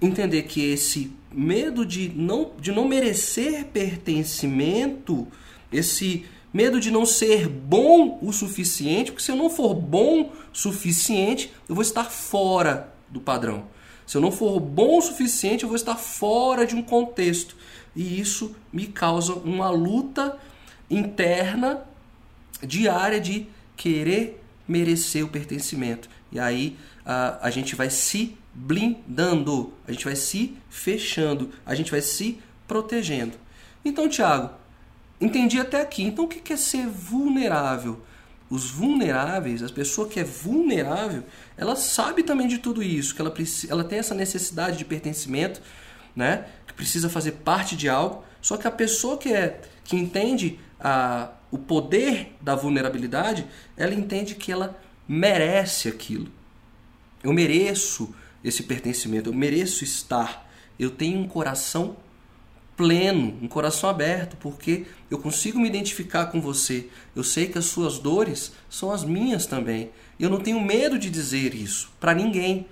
[0.00, 5.28] entender que esse medo de não, de não merecer pertencimento,
[5.70, 10.32] esse medo de não ser bom o suficiente, porque se eu não for bom o
[10.52, 13.64] suficiente, eu vou estar fora do padrão.
[14.06, 17.54] Se eu não for bom o suficiente, eu vou estar fora de um contexto.
[17.94, 20.38] E isso me causa uma luta
[20.90, 21.82] interna
[22.62, 23.46] diária de
[23.76, 26.08] querer merecer o pertencimento.
[26.30, 31.90] E aí a, a gente vai se blindando, a gente vai se fechando, a gente
[31.90, 33.36] vai se protegendo.
[33.84, 34.50] Então, Tiago,
[35.20, 36.02] entendi até aqui.
[36.02, 38.02] Então, o que é ser vulnerável?
[38.50, 41.22] Os vulneráveis, as pessoas que é vulnerável,
[41.56, 43.32] ela sabe também de tudo isso, que ela,
[43.68, 45.60] ela tem essa necessidade de pertencimento,
[46.16, 46.46] né?
[46.66, 48.24] que precisa fazer parte de algo.
[48.40, 53.46] Só que a pessoa que é que entende a, o poder da vulnerabilidade,
[53.76, 56.28] ela entende que ela merece aquilo.
[57.22, 60.48] Eu mereço esse pertencimento, eu mereço estar.
[60.78, 61.96] Eu tenho um coração
[62.76, 66.88] pleno, um coração aberto, porque eu consigo me identificar com você.
[67.16, 69.90] Eu sei que as suas dores são as minhas também.
[70.18, 72.66] Eu não tenho medo de dizer isso para ninguém.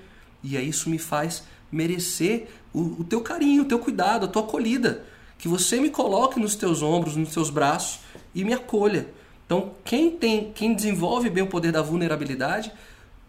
[0.44, 4.42] E aí isso me faz merecer o, o teu carinho, o teu cuidado, a tua
[4.42, 5.05] acolhida.
[5.38, 8.01] Que você me coloque nos teus ombros, nos teus braços
[8.35, 9.09] e me acolha.
[9.44, 12.72] Então, quem tem, quem desenvolve bem o poder da vulnerabilidade,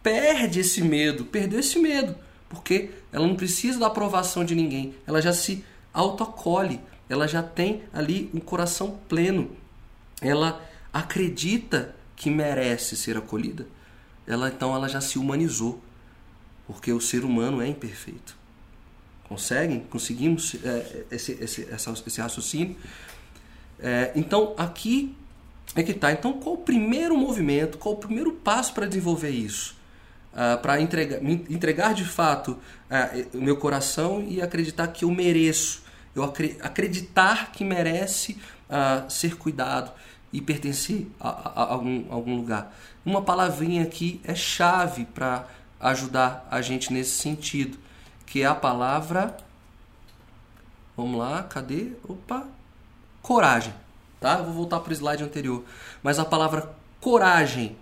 [0.02, 2.16] perde esse medo, perdeu esse medo,
[2.48, 7.82] porque ela não precisa da aprovação de ninguém, ela já se autoacolhe, ela já tem
[7.92, 9.50] ali um coração pleno,
[10.20, 10.60] ela
[10.92, 13.66] acredita que merece ser acolhida.
[14.26, 15.80] Ela então ela já se humanizou,
[16.66, 18.36] porque o ser humano é imperfeito.
[19.28, 19.80] Conseguem?
[19.80, 21.68] Conseguimos é, esse, esse,
[22.06, 22.76] esse raciocínio?
[23.80, 25.14] É, então aqui
[25.74, 26.10] é que está.
[26.12, 29.76] Então qual o primeiro movimento, qual o primeiro passo para desenvolver isso?
[30.32, 35.82] Uh, para entregar, entregar de fato uh, o meu coração e acreditar que eu mereço
[36.18, 36.24] eu
[36.62, 38.38] acreditar que merece
[38.68, 39.92] uh, ser cuidado
[40.32, 42.74] e pertencer a, a, a, algum, a, algum, lugar.
[43.04, 45.46] Uma palavrinha aqui é chave para
[45.80, 47.78] ajudar a gente nesse sentido,
[48.28, 49.36] que é a palavra.
[50.96, 51.92] Vamos lá, cadê?
[52.08, 52.46] Opa!
[53.22, 53.74] Coragem.
[54.20, 54.38] Tá?
[54.38, 55.64] Eu vou voltar para o slide anterior.
[56.02, 57.76] Mas a palavra coragem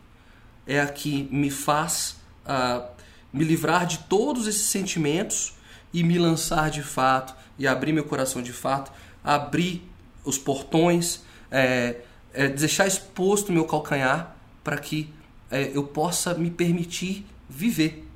[0.67, 2.87] é a que me faz uh,
[3.33, 5.55] me livrar de todos esses sentimentos
[5.93, 8.93] e me lançar de fato e abrir meu coração de fato,
[9.25, 9.83] abrir
[10.25, 12.01] os portões, é,
[12.33, 15.13] é, deixar exposto meu calcanhar para que
[15.51, 18.07] é, eu possa me permitir viver.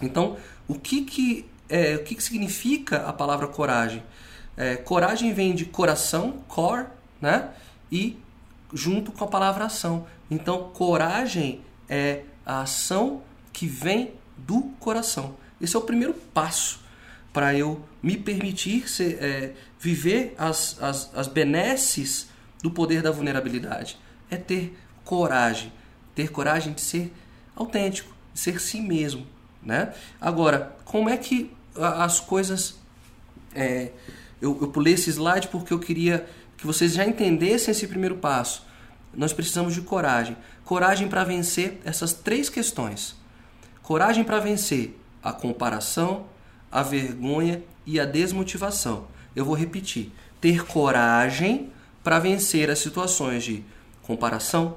[0.00, 4.02] Então, o que que, é, o que, que significa a palavra coragem?
[4.54, 6.86] É, coragem vem de coração, core,
[7.18, 7.48] né?
[7.90, 8.18] E
[8.74, 10.06] junto com a palavra ação.
[10.30, 13.22] Então, coragem é a ação
[13.54, 15.34] que vem do coração.
[15.58, 16.80] Esse é o primeiro passo
[17.32, 22.28] para eu me permitir ser, é, viver as, as, as benesses
[22.62, 23.98] do poder da vulnerabilidade.
[24.30, 25.72] É ter coragem,
[26.14, 27.10] ter coragem de ser
[27.56, 29.26] autêntico, de ser si mesmo.
[29.62, 29.94] Né?
[30.20, 32.76] Agora, como é que as coisas.
[33.54, 33.90] É,
[34.40, 38.64] eu, eu pulei esse slide porque eu queria que vocês já entendessem esse primeiro passo.
[39.14, 40.36] Nós precisamos de coragem.
[40.64, 43.16] Coragem para vencer essas três questões.
[43.82, 46.26] Coragem para vencer a comparação,
[46.70, 49.06] a vergonha e a desmotivação.
[49.34, 51.70] Eu vou repetir: ter coragem
[52.02, 53.64] para vencer as situações de
[54.02, 54.76] comparação,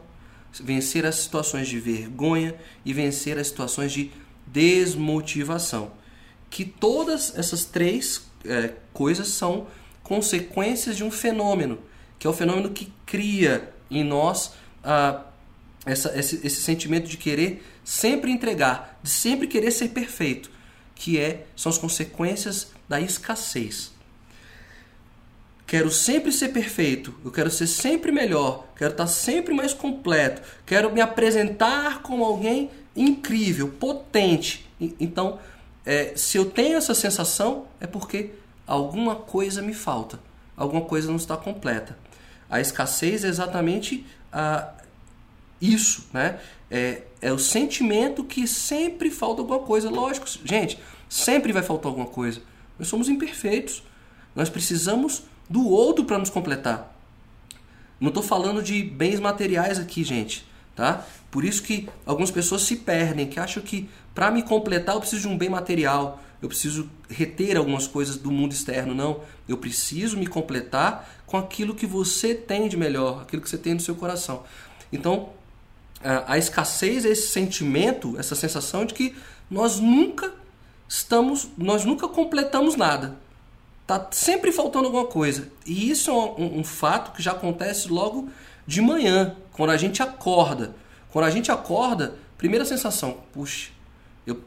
[0.53, 4.11] vencer as situações de vergonha e vencer as situações de
[4.47, 5.91] desmotivação.
[6.55, 9.67] Que todas essas três é, coisas são
[10.01, 11.79] consequências de um fenômeno,
[12.17, 15.25] que é o fenômeno que cria em nós ah,
[15.85, 20.55] essa, esse, esse sentimento de querer sempre entregar, de sempre querer ser perfeito
[20.95, 23.93] que é são as consequências da escassez.
[25.67, 30.89] Quero sempre ser perfeito, eu quero ser sempre melhor, quero estar sempre mais completo, quero
[30.93, 34.65] me apresentar como alguém incrível, potente.
[34.79, 35.39] Então,
[35.85, 38.31] é, se eu tenho essa sensação, é porque
[38.65, 40.19] alguma coisa me falta,
[40.57, 41.97] alguma coisa não está completa.
[42.49, 44.73] A escassez é exatamente ah,
[45.61, 46.39] isso, né?
[46.69, 49.89] É, é o sentimento que sempre falta alguma coisa.
[49.89, 52.41] Lógico, gente, sempre vai faltar alguma coisa.
[52.77, 53.83] Nós somos imperfeitos.
[54.35, 56.93] Nós precisamos do outro para nos completar.
[57.99, 60.45] Não estou falando de bens materiais aqui, gente,
[60.75, 61.05] tá?
[61.31, 65.23] Por isso que algumas pessoas se perdem, que acham que para me completar eu preciso
[65.23, 68.93] de um bem material, eu preciso reter algumas coisas do mundo externo.
[68.93, 73.57] Não, eu preciso me completar com aquilo que você tem de melhor, aquilo que você
[73.57, 74.43] tem no seu coração.
[74.91, 75.29] Então,
[76.27, 79.15] a escassez é esse sentimento, essa sensação de que
[79.49, 80.31] nós nunca
[80.87, 83.17] estamos, nós nunca completamos nada.
[83.87, 85.49] Tá sempre faltando alguma coisa.
[85.65, 88.29] E isso é um, um, fato que já acontece logo
[88.65, 90.75] de manhã, quando a gente acorda.
[91.11, 93.69] Quando a gente acorda, primeira sensação, puxa,
[94.25, 94.41] eu,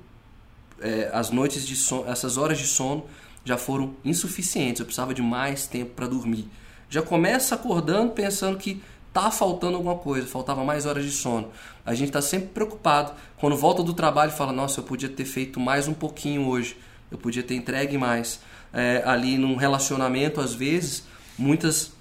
[0.81, 3.07] é, as noites de sono, essas horas de sono
[3.45, 4.81] já foram insuficientes.
[4.81, 6.49] Eu precisava de mais tempo para dormir.
[6.91, 11.51] Já começa acordando pensando que tá faltando alguma coisa, faltava mais horas de sono.
[11.85, 15.59] A gente está sempre preocupado quando volta do trabalho fala: Nossa, eu podia ter feito
[15.59, 16.77] mais um pouquinho hoje,
[17.11, 18.41] eu podia ter entregue mais.
[18.71, 21.05] É, ali num relacionamento, às vezes,
[21.39, 21.93] muitas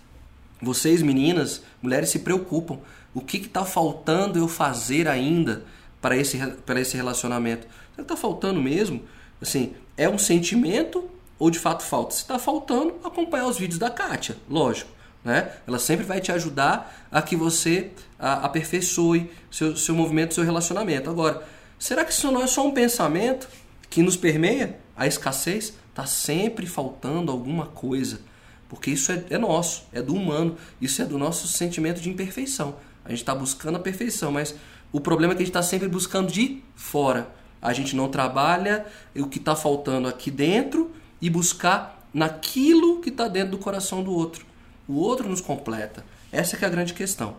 [0.62, 2.80] vocês meninas, mulheres se preocupam.
[3.13, 5.63] O que está faltando eu fazer ainda
[6.02, 7.67] para esse, para esse relacionamento?
[7.98, 9.04] Está faltando mesmo?
[9.41, 12.13] Assim, é um sentimento ou de fato falta?
[12.13, 14.91] Se está faltando, acompanhar os vídeos da Kátia, lógico.
[15.24, 15.52] Né?
[15.67, 21.10] Ela sempre vai te ajudar a que você aperfeiçoe seu, seu movimento, seu relacionamento.
[21.10, 21.43] Agora,
[21.78, 23.48] será que isso não é só um pensamento
[23.89, 24.80] que nos permeia?
[24.96, 28.22] A escassez está sempre faltando alguma coisa.
[28.70, 32.76] Porque isso é, é, nosso, é do humano, isso é do nosso sentimento de imperfeição.
[33.06, 34.56] A gente está buscando a perfeição, mas
[34.92, 37.30] o problema é que a gente está sempre buscando de fora.
[37.62, 43.28] A gente não trabalha o que está faltando aqui dentro e buscar naquilo que está
[43.28, 44.46] dentro do coração do outro.
[44.88, 46.06] O outro nos completa.
[46.32, 47.38] Essa é, é a grande questão.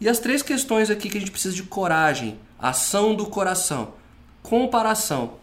[0.00, 3.94] E as três questões aqui que a gente precisa de coragem, ação do coração,
[4.42, 5.34] comparação.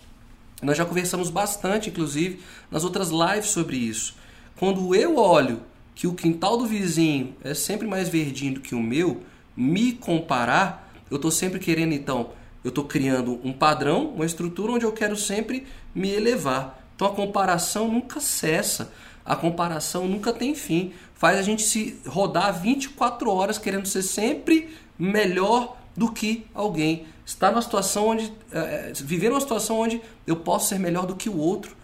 [0.62, 4.16] Nós já conversamos bastante, inclusive, nas outras lives sobre isso.
[4.63, 5.62] Quando eu olho
[5.93, 9.21] que o quintal do vizinho é sempre mais verdinho do que o meu,
[9.58, 12.30] me comparar, eu estou sempre querendo, então,
[12.63, 16.82] eu estou criando um padrão, uma estrutura onde eu quero sempre me elevar.
[16.95, 18.93] Então a comparação nunca cessa.
[19.26, 20.93] A comparação nunca tem fim.
[21.13, 27.06] Faz a gente se rodar 24 horas querendo ser sempre melhor do que alguém.
[27.26, 28.32] Estar numa situação onde.
[28.49, 31.76] É, viver numa situação onde eu posso ser melhor do que o outro.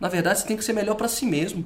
[0.00, 1.64] Na verdade, você tem que ser melhor para si mesmo.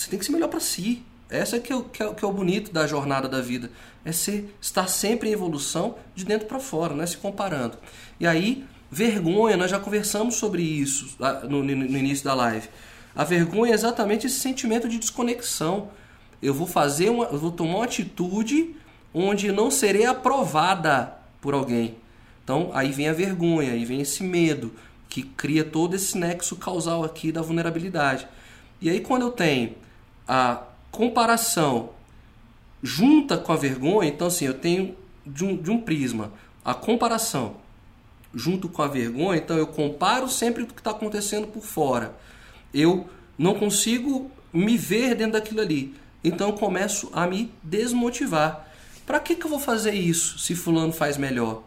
[0.00, 1.02] Você tem que ser melhor para si.
[1.28, 3.70] Essa é que é, que, é, que é o bonito da jornada da vida.
[4.02, 7.76] É ser, estar sempre em evolução de dentro para fora, não é se comparando.
[8.18, 12.66] E aí, vergonha, nós já conversamos sobre isso no, no, no início da live.
[13.14, 15.90] A vergonha é exatamente esse sentimento de desconexão.
[16.40, 18.74] Eu vou fazer uma, eu vou tomar uma atitude
[19.12, 21.96] onde não serei aprovada por alguém.
[22.42, 24.72] Então aí vem a vergonha, aí vem esse medo
[25.10, 28.26] que cria todo esse nexo causal aqui da vulnerabilidade.
[28.80, 29.74] E aí quando eu tenho
[30.30, 30.62] a
[30.92, 31.90] comparação
[32.82, 36.32] junta com a vergonha, então assim, eu tenho de um, de um prisma
[36.64, 37.56] a comparação
[38.32, 42.14] junto com a vergonha, então eu comparo sempre o que está acontecendo por fora
[42.72, 45.94] eu não consigo me ver dentro daquilo ali.
[46.22, 48.68] Então eu começo a me desmotivar.
[49.06, 51.62] Para que, que eu vou fazer isso se fulano faz melhor?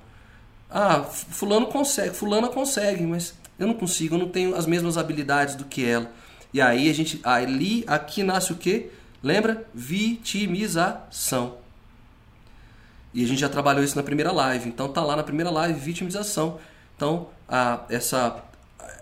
[0.69, 5.56] Ah, fulano consegue, fulana consegue, mas eu não consigo, eu não tenho as mesmas habilidades
[5.56, 6.12] do que ela.
[6.53, 8.89] E aí a gente ali aqui nasce o quê?
[9.21, 9.65] Lembra?
[9.73, 11.57] Vitimização.
[13.13, 14.69] E a gente já trabalhou isso na primeira live.
[14.69, 16.59] Então tá lá na primeira live vitimização.
[16.95, 18.43] Então a, essa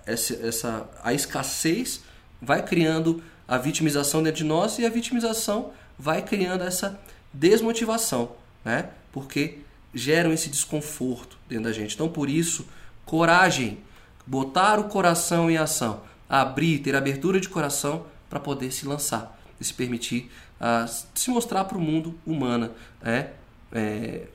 [0.06, 2.02] essa, essa, a escassez
[2.42, 7.00] vai criando a vitimização dentro de nós e a vitimização vai criando essa
[7.34, 8.32] desmotivação,
[8.64, 8.90] né?
[9.12, 9.60] Porque
[9.94, 11.94] geram esse desconforto dentro da gente.
[11.94, 12.66] Então, por isso,
[13.06, 13.80] coragem,
[14.26, 16.02] botar o coração em ação,
[16.40, 21.78] abrir, ter abertura de coração para poder se lançar se permitir uh, se mostrar para
[21.78, 23.32] o mundo humana, né?
[23.72, 24.28] É,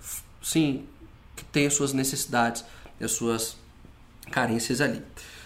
[0.42, 0.86] sim,
[1.34, 2.64] que tem as suas necessidades
[3.00, 3.56] as suas
[4.30, 5.02] carências ali.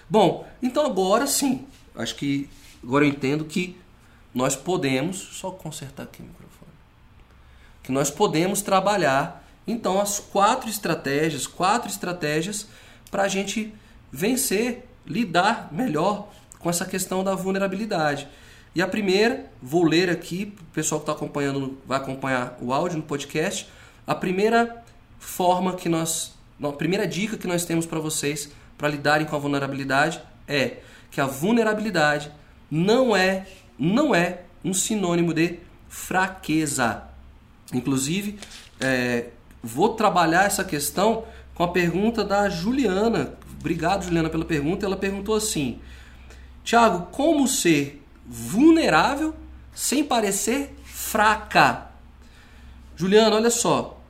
[0.08, 2.48] Bom, então agora sim, acho que
[2.82, 3.76] agora eu entendo que
[4.32, 6.70] nós podemos, só consertar aqui o microfone,
[7.82, 12.68] que nós podemos trabalhar então as quatro estratégias, quatro estratégias
[13.10, 13.74] para a gente
[14.12, 16.28] vencer, lidar melhor
[16.60, 18.28] com essa questão da vulnerabilidade.
[18.74, 22.98] E a primeira, vou ler aqui, o pessoal que está acompanhando vai acompanhar o áudio
[22.98, 23.68] no podcast.
[24.06, 24.84] A primeira
[25.18, 29.38] forma que nós, a primeira dica que nós temos para vocês para lidarem com a
[29.38, 30.78] vulnerabilidade é
[31.10, 32.30] que a vulnerabilidade
[32.70, 33.46] não é
[33.78, 37.02] não é um sinônimo de fraqueza.
[37.72, 38.38] Inclusive,
[38.78, 39.28] é,
[39.62, 43.34] vou trabalhar essa questão com a pergunta da Juliana.
[43.58, 44.86] Obrigado, Juliana, pela pergunta.
[44.86, 45.80] Ela perguntou assim:
[46.70, 49.34] Tiago, como ser vulnerável
[49.74, 51.88] sem parecer fraca?
[52.94, 54.00] Juliana, olha só.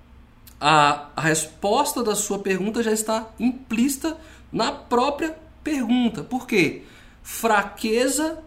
[0.61, 4.15] A, a resposta da sua pergunta já está implícita
[4.53, 6.23] na própria pergunta.
[6.23, 6.83] Por quê?
[7.23, 8.45] Fraqueza,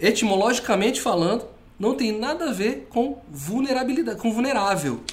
[0.00, 1.44] etimologicamente falando,
[1.78, 5.04] não tem nada a ver com vulnerabilidade, com vulnerável.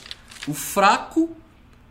[0.47, 1.31] O fraco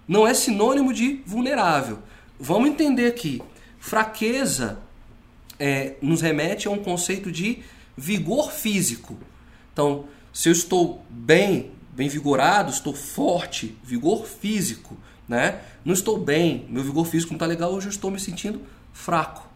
[0.08, 1.98] não é sinônimo de vulnerável.
[2.38, 3.42] Vamos entender aqui.
[3.78, 4.78] Fraqueza
[5.60, 7.58] é, nos remete a um conceito de
[7.96, 9.16] vigor físico.
[9.72, 14.96] Então, se eu estou bem, bem vigorado, estou forte, vigor físico,
[15.28, 15.60] né?
[15.84, 19.48] Não estou bem, meu vigor físico não está legal, hoje eu estou me sentindo fraco.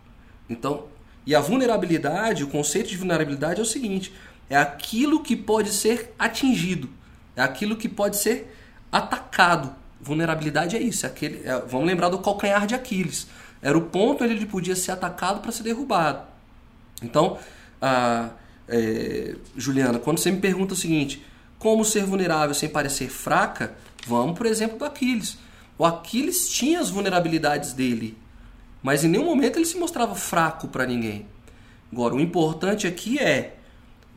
[0.48, 0.84] Então,
[1.26, 4.12] e a vulnerabilidade, o conceito de vulnerabilidade é o seguinte:
[4.48, 6.90] é aquilo que pode ser atingido,
[7.34, 8.55] é aquilo que pode ser
[8.92, 9.74] atacado.
[10.00, 13.26] Vulnerabilidade é isso, é aquele, é, vamos lembrar do calcanhar de Aquiles.
[13.64, 16.22] Era o ponto onde ele podia ser atacado para ser derrubado.
[17.02, 17.38] Então,
[17.80, 18.28] a,
[18.68, 21.24] é, Juliana, quando você me pergunta o seguinte,
[21.58, 23.74] como ser vulnerável sem parecer fraca,
[24.06, 25.38] vamos por exemplo do Aquiles.
[25.78, 28.18] O Aquiles tinha as vulnerabilidades dele,
[28.82, 31.26] mas em nenhum momento ele se mostrava fraco para ninguém.
[31.90, 33.56] Agora, o importante aqui é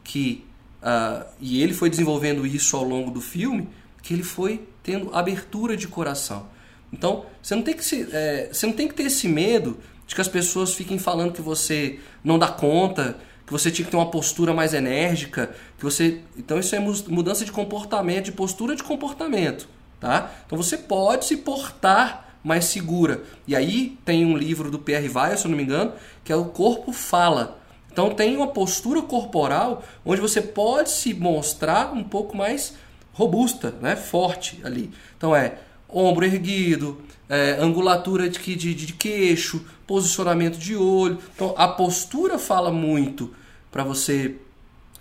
[0.03, 0.45] que,
[0.81, 3.69] uh, e ele foi desenvolvendo isso ao longo do filme,
[4.03, 6.47] que ele foi tendo abertura de coração.
[6.91, 10.15] Então, você não tem que, se, é, você não tem que ter esse medo de
[10.15, 13.97] que as pessoas fiquem falando que você não dá conta, que você tinha que ter
[13.97, 18.83] uma postura mais enérgica, que você, então isso é mudança de comportamento, de postura de
[18.83, 19.69] comportamento,
[19.99, 20.31] tá?
[20.45, 23.23] Então você pode se portar mais segura.
[23.47, 26.35] E aí tem um livro do Pierre Weil, se eu não me engano, que é
[26.35, 27.59] o corpo fala.
[27.91, 32.75] Então tem uma postura corporal onde você pode se mostrar um pouco mais
[33.13, 33.95] robusta, né?
[33.95, 34.91] forte ali.
[35.17, 35.57] Então é
[35.89, 41.19] ombro erguido, é, angulatura de, de, de queixo, posicionamento de olho.
[41.35, 43.33] Então a postura fala muito
[43.71, 44.35] para você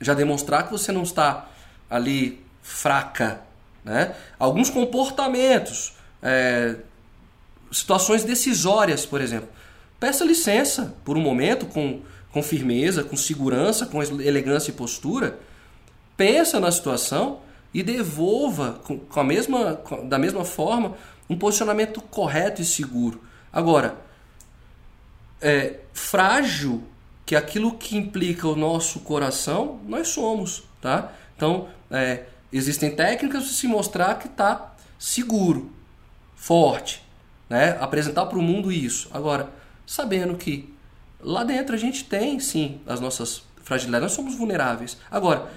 [0.01, 1.49] já demonstrar que você não está
[1.89, 3.41] ali fraca.
[3.85, 4.15] Né?
[4.39, 6.77] Alguns comportamentos, é,
[7.71, 9.49] situações decisórias, por exemplo.
[9.99, 15.39] Peça licença por um momento com, com firmeza, com segurança, com elegância e postura.
[16.17, 17.41] Pensa na situação
[17.77, 20.97] e devolva com, com a mesma, com, da mesma forma
[21.29, 23.23] um posicionamento correto e seguro.
[23.53, 23.99] Agora,
[25.43, 26.83] é frágil
[27.27, 31.13] que aquilo que implica o nosso coração, nós somos, tá?
[31.37, 35.71] Então, é, existem técnicas para se mostrar que está seguro,
[36.35, 37.05] forte,
[37.47, 37.77] né?
[37.79, 39.11] Apresentar para o mundo isso.
[39.13, 39.51] Agora,
[39.87, 40.75] sabendo que
[41.21, 44.97] lá dentro a gente tem, sim, as nossas fragilidades, nós somos vulneráveis.
[45.11, 45.51] Agora,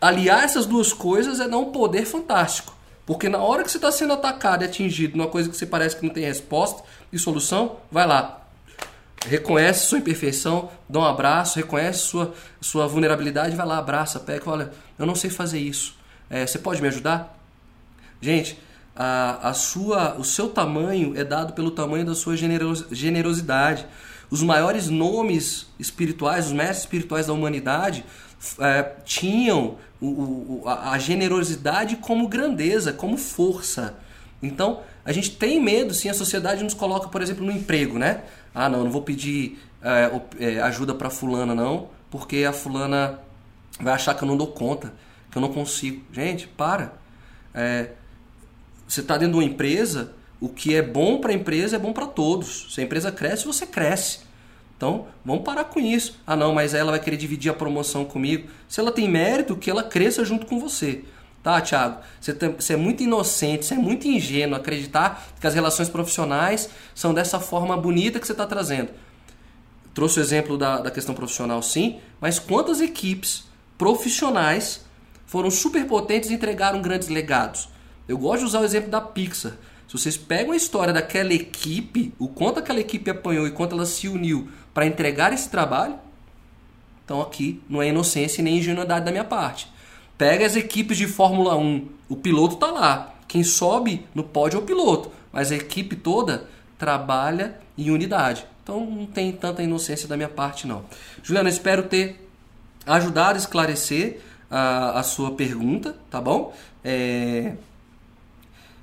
[0.00, 2.74] aliar essas duas coisas é dar um poder fantástico.
[3.06, 5.96] Porque na hora que você está sendo atacado e atingido numa coisa que você parece
[5.96, 6.82] que não tem resposta
[7.12, 8.40] e solução, vai lá.
[9.26, 14.72] Reconhece sua imperfeição, dá um abraço, reconhece sua, sua vulnerabilidade, vai lá, abraça, pega, olha,
[14.98, 15.96] eu não sei fazer isso.
[16.28, 17.38] É, você pode me ajudar?
[18.20, 18.58] Gente,
[18.96, 23.86] a, a sua, o seu tamanho é dado pelo tamanho da sua generos, generosidade.
[24.30, 28.04] Os maiores nomes espirituais, os mestres espirituais da humanidade,
[28.58, 33.96] é, tinham o, o, a, generosidade como grandeza, como força.
[34.42, 38.22] Então, a gente tem medo, sim, a sociedade nos coloca, por exemplo, no emprego, né?
[38.54, 43.18] Ah, não, não vou pedir é, é, ajuda para fulana, não, porque a fulana
[43.80, 44.92] vai achar que eu não dou conta,
[45.30, 46.02] que eu não consigo.
[46.12, 46.92] Gente, para.
[47.54, 47.90] É,
[48.86, 51.92] você está dentro de uma empresa, o que é bom para a empresa é bom
[51.92, 52.72] para todos.
[52.74, 54.20] Se a empresa cresce, você cresce.
[54.84, 56.20] Então, vamos parar com isso.
[56.26, 58.50] Ah, não, mas ela vai querer dividir a promoção comigo.
[58.68, 61.04] Se ela tem mérito, que ela cresça junto com você.
[61.42, 62.00] Tá, Thiago?
[62.20, 67.40] Você, é muito inocente, você é muito ingênuo acreditar que as relações profissionais são dessa
[67.40, 68.90] forma bonita que você está trazendo.
[69.94, 73.44] Trouxe o exemplo da, da questão profissional, sim, mas quantas equipes
[73.78, 74.84] profissionais
[75.24, 77.70] foram superpotentes e entregaram grandes legados?
[78.06, 79.52] Eu gosto de usar o exemplo da Pixar.
[79.86, 83.86] Se vocês pegam a história daquela equipe, o quanto aquela equipe apanhou e quanto ela
[83.86, 85.94] se uniu para entregar esse trabalho,
[87.04, 89.72] então aqui não é inocência nem ingenuidade da minha parte.
[90.18, 93.14] Pega as equipes de Fórmula 1, o piloto está lá.
[93.28, 96.48] Quem sobe no pódio é o piloto, mas a equipe toda
[96.78, 98.44] trabalha em unidade.
[98.62, 100.84] Então não tem tanta inocência da minha parte não.
[101.22, 102.28] Juliana, espero ter
[102.86, 104.20] ajudado a esclarecer
[104.50, 106.54] a, a sua pergunta, tá bom?
[106.82, 107.54] É...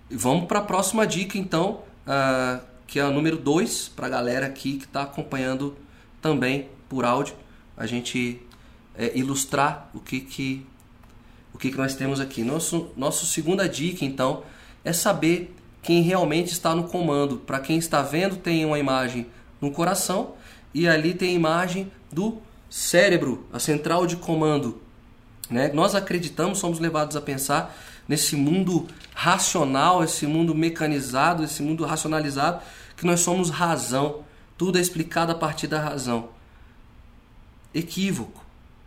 [0.10, 2.62] Vamos para a próxima dica, então, uh,
[2.92, 5.78] que é a número 2, para a galera aqui que está acompanhando
[6.22, 7.34] também por áudio,
[7.78, 8.42] a gente
[8.94, 10.66] é, ilustrar o que, que,
[11.54, 12.44] o que, que nós temos aqui.
[12.44, 14.44] Nosso, nossa segunda dica, então,
[14.84, 17.38] é saber quem realmente está no comando.
[17.38, 19.26] Para quem está vendo, tem uma imagem
[19.62, 20.34] no coração
[20.74, 24.82] e ali tem a imagem do cérebro, a central de comando.
[25.50, 25.72] Né?
[25.74, 27.74] Nós acreditamos, somos levados a pensar
[28.06, 28.86] nesse mundo
[29.16, 32.62] racional, esse mundo mecanizado, esse mundo racionalizado,
[33.02, 34.24] que nós somos razão.
[34.56, 36.30] Tudo é explicado a partir da razão.
[37.74, 38.46] Equívoco.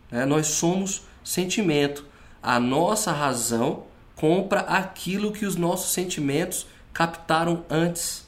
[0.09, 0.25] Né?
[0.25, 2.05] Nós somos sentimento.
[2.41, 3.83] A nossa razão
[4.15, 8.25] compra aquilo que os nossos sentimentos captaram antes.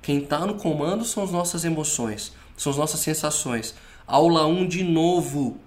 [0.00, 3.74] Quem está no comando são as nossas emoções, são as nossas sensações.
[4.06, 5.58] Aula 1 de novo.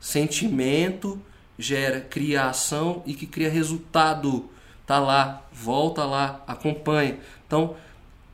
[0.00, 1.20] Sentimento
[1.58, 4.48] gera, cria ação e que cria resultado.
[4.86, 7.18] tá lá, volta lá, acompanha.
[7.46, 7.76] Então,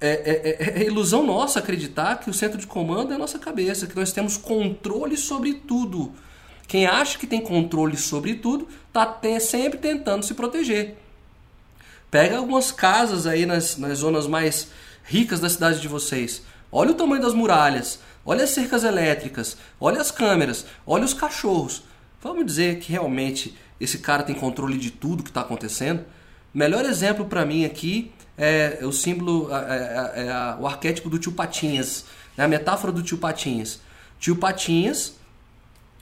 [0.01, 3.38] é, é, é, é, ilusão nossa acreditar que o centro de comando é a nossa
[3.38, 6.12] cabeça, que nós temos controle sobre tudo.
[6.68, 10.97] Quem acha que tem controle sobre tudo está sempre tentando se proteger.
[12.11, 14.68] Pega algumas casas aí nas, nas zonas mais
[15.05, 16.42] ricas da cidade de vocês.
[16.70, 21.84] Olha o tamanho das muralhas, olha as cercas elétricas, olha as câmeras, olha os cachorros.
[22.20, 26.05] Vamos dizer que realmente esse cara tem controle de tudo que está acontecendo?
[26.53, 32.05] Melhor exemplo para mim aqui é o símbolo, é, é, o arquétipo do tio Patinhas,
[32.37, 32.45] né?
[32.45, 33.80] a metáfora do tio Patinhas.
[34.18, 35.14] Tio Patinhas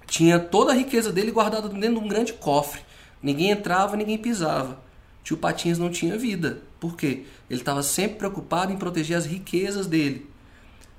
[0.06, 2.82] tinha toda a riqueza dele guardada dentro de um grande cofre.
[3.22, 4.78] Ninguém entrava, ninguém pisava.
[5.22, 6.62] Tio Patinhas não tinha vida.
[6.78, 7.24] Por quê?
[7.48, 10.28] Ele estava sempre preocupado em proteger as riquezas dele.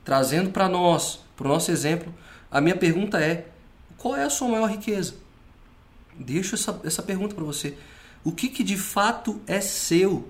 [0.03, 2.13] Trazendo para nós, para o nosso exemplo,
[2.49, 3.47] a minha pergunta é:
[3.97, 5.15] qual é a sua maior riqueza?
[6.17, 7.77] Deixo essa, essa pergunta para você.
[8.23, 10.27] O que, que de fato é seu?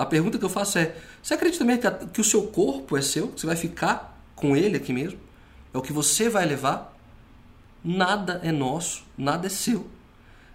[0.00, 2.96] A pergunta que eu faço é: você acredita mesmo que, a, que o seu corpo
[2.96, 3.26] é seu?
[3.36, 5.18] Você vai ficar com ele aqui mesmo?
[5.74, 6.96] É o que você vai levar?
[7.84, 9.86] Nada é nosso, nada é seu.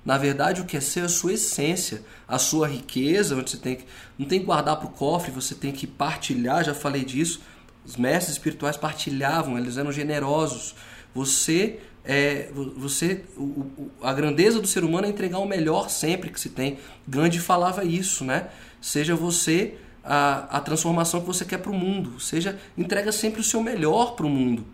[0.03, 3.57] Na verdade, o que é seu é a sua essência, a sua riqueza, onde você
[3.57, 3.85] tem que.
[4.17, 7.39] Não tem que guardar para o cofre, você tem que partilhar, já falei disso.
[7.85, 10.73] Os mestres espirituais partilhavam, eles eram generosos.
[11.13, 16.39] Você é, você o, a grandeza do ser humano é entregar o melhor sempre que
[16.39, 16.77] se tem.
[17.07, 18.49] Gandhi falava isso, né?
[18.79, 22.19] Seja você a, a transformação que você quer para o mundo.
[22.19, 24.65] Seja entrega sempre o seu melhor para o mundo.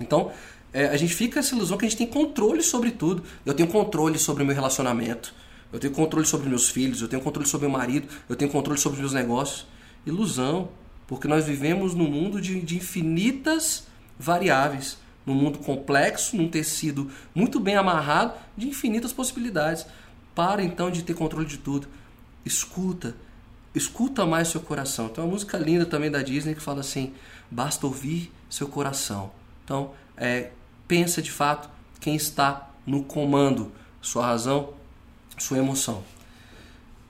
[0.00, 0.32] Então,
[0.72, 3.22] é, a gente fica essa ilusão que a gente tem controle sobre tudo.
[3.44, 5.32] Eu tenho controle sobre o meu relacionamento.
[5.72, 7.00] Eu tenho controle sobre meus filhos.
[7.00, 8.08] Eu tenho controle sobre meu marido.
[8.28, 9.66] Eu tenho controle sobre meus negócios.
[10.04, 10.68] Ilusão.
[11.06, 13.86] Porque nós vivemos num mundo de, de infinitas
[14.18, 19.84] variáveis num mundo complexo, num tecido muito bem amarrado, de infinitas possibilidades.
[20.34, 21.88] Para então de ter controle de tudo.
[22.44, 23.16] Escuta,
[23.74, 25.08] escuta mais seu coração.
[25.08, 27.12] Tem uma música linda também da Disney que fala assim:
[27.50, 29.32] basta ouvir seu coração.
[29.64, 30.50] Então, é,
[30.86, 31.68] pensa de fato
[32.00, 34.74] quem está no comando, sua razão,
[35.38, 36.04] sua emoção.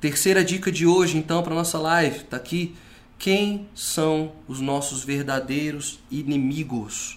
[0.00, 2.74] Terceira dica de hoje, então, para nossa live, está aqui.
[3.18, 7.15] Quem são os nossos verdadeiros inimigos?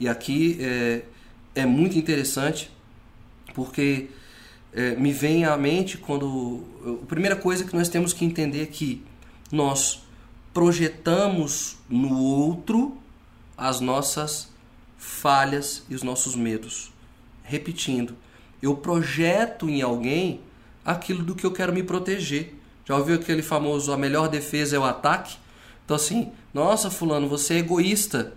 [0.00, 1.02] E aqui é,
[1.54, 2.70] é muito interessante
[3.54, 4.08] porque
[4.72, 6.62] é, me vem à mente quando.
[7.02, 9.04] A primeira coisa que nós temos que entender é que
[9.50, 10.02] nós
[10.52, 12.96] projetamos no outro
[13.56, 14.48] as nossas
[14.96, 16.92] falhas e os nossos medos.
[17.42, 18.14] Repetindo,
[18.62, 20.40] eu projeto em alguém
[20.84, 22.54] aquilo do que eu quero me proteger.
[22.84, 25.36] Já ouviu aquele famoso a melhor defesa é o ataque?
[25.84, 28.34] Então assim, nossa fulano, você é egoísta.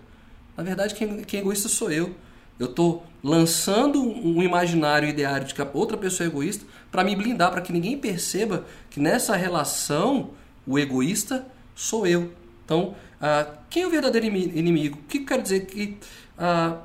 [0.62, 2.16] Na verdade, quem, quem é egoísta sou eu.
[2.60, 7.50] Eu estou lançando um imaginário ideário de que outra pessoa é egoísta para me blindar,
[7.50, 10.30] para que ninguém perceba que nessa relação
[10.68, 12.32] o egoísta sou eu.
[12.64, 15.00] Então, ah, quem é o verdadeiro inimigo?
[15.00, 15.98] O que quer dizer que
[16.38, 16.78] ah,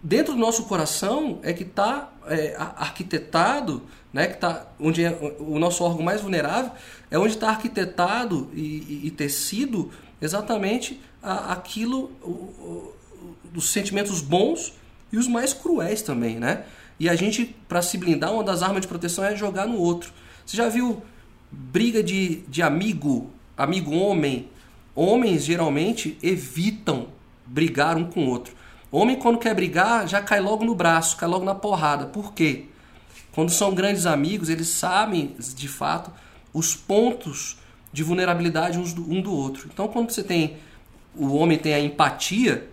[0.00, 5.58] dentro do nosso coração é que está é, arquitetado, né, que tá, onde é o
[5.58, 6.70] nosso órgão mais vulnerável,
[7.10, 9.90] é onde está arquitetado e, e, e tecido
[10.24, 12.10] exatamente aquilo,
[13.54, 14.72] os sentimentos bons
[15.12, 16.64] e os mais cruéis também, né?
[16.98, 20.12] E a gente, para se blindar, uma das armas de proteção é jogar no outro.
[20.46, 21.02] Você já viu
[21.50, 24.48] briga de, de amigo, amigo homem?
[24.94, 27.08] Homens geralmente evitam
[27.44, 28.54] brigar um com o outro.
[28.90, 32.06] Homem, quando quer brigar, já cai logo no braço, cai logo na porrada.
[32.06, 32.66] Por quê?
[33.32, 36.12] Quando são grandes amigos, eles sabem de fato
[36.52, 37.58] os pontos
[37.94, 39.70] de vulnerabilidade um do outro.
[39.72, 40.56] Então, quando você tem
[41.16, 42.68] o homem tem a empatia,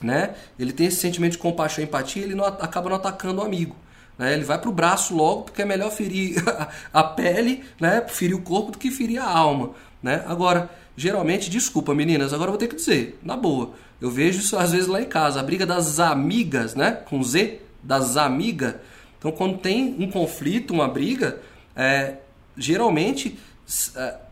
[0.00, 0.34] né?
[0.58, 3.76] Ele tem esse sentimento de compaixão e empatia, ele não, acaba não atacando o amigo.
[4.18, 4.32] Né?
[4.32, 6.42] Ele vai para o braço logo, porque é melhor ferir
[6.92, 8.02] a pele, né?
[8.08, 9.72] ferir o corpo, do que ferir a alma.
[10.02, 10.24] Né?
[10.26, 14.56] Agora, geralmente, desculpa meninas, agora eu vou ter que dizer, na boa, eu vejo isso
[14.56, 16.92] às vezes lá em casa, a briga das amigas, né?
[16.92, 18.76] com Z, das amigas.
[19.18, 21.40] Então, quando tem um conflito, uma briga,
[21.76, 22.16] é,
[22.56, 23.38] geralmente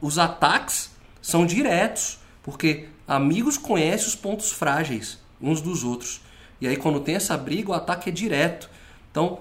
[0.01, 6.21] os ataques são diretos, porque amigos conhecem os pontos frágeis uns dos outros.
[6.61, 8.71] E aí, quando tem essa briga, o ataque é direto.
[9.11, 9.41] Então,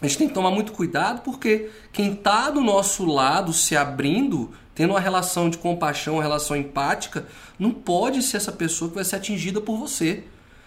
[0.00, 4.50] a gente tem que tomar muito cuidado porque quem está do nosso lado se abrindo,
[4.74, 7.26] tendo uma relação de compaixão, uma relação empática,
[7.58, 10.24] não pode ser essa pessoa que vai ser atingida por você.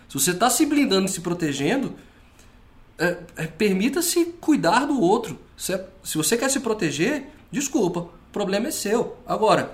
[0.08, 1.96] Se você está se blindando e se protegendo,
[2.98, 5.38] é, é, permita-se cuidar do outro.
[5.58, 9.18] Se, é, se você quer se proteger, desculpa, problema é seu.
[9.26, 9.72] Agora,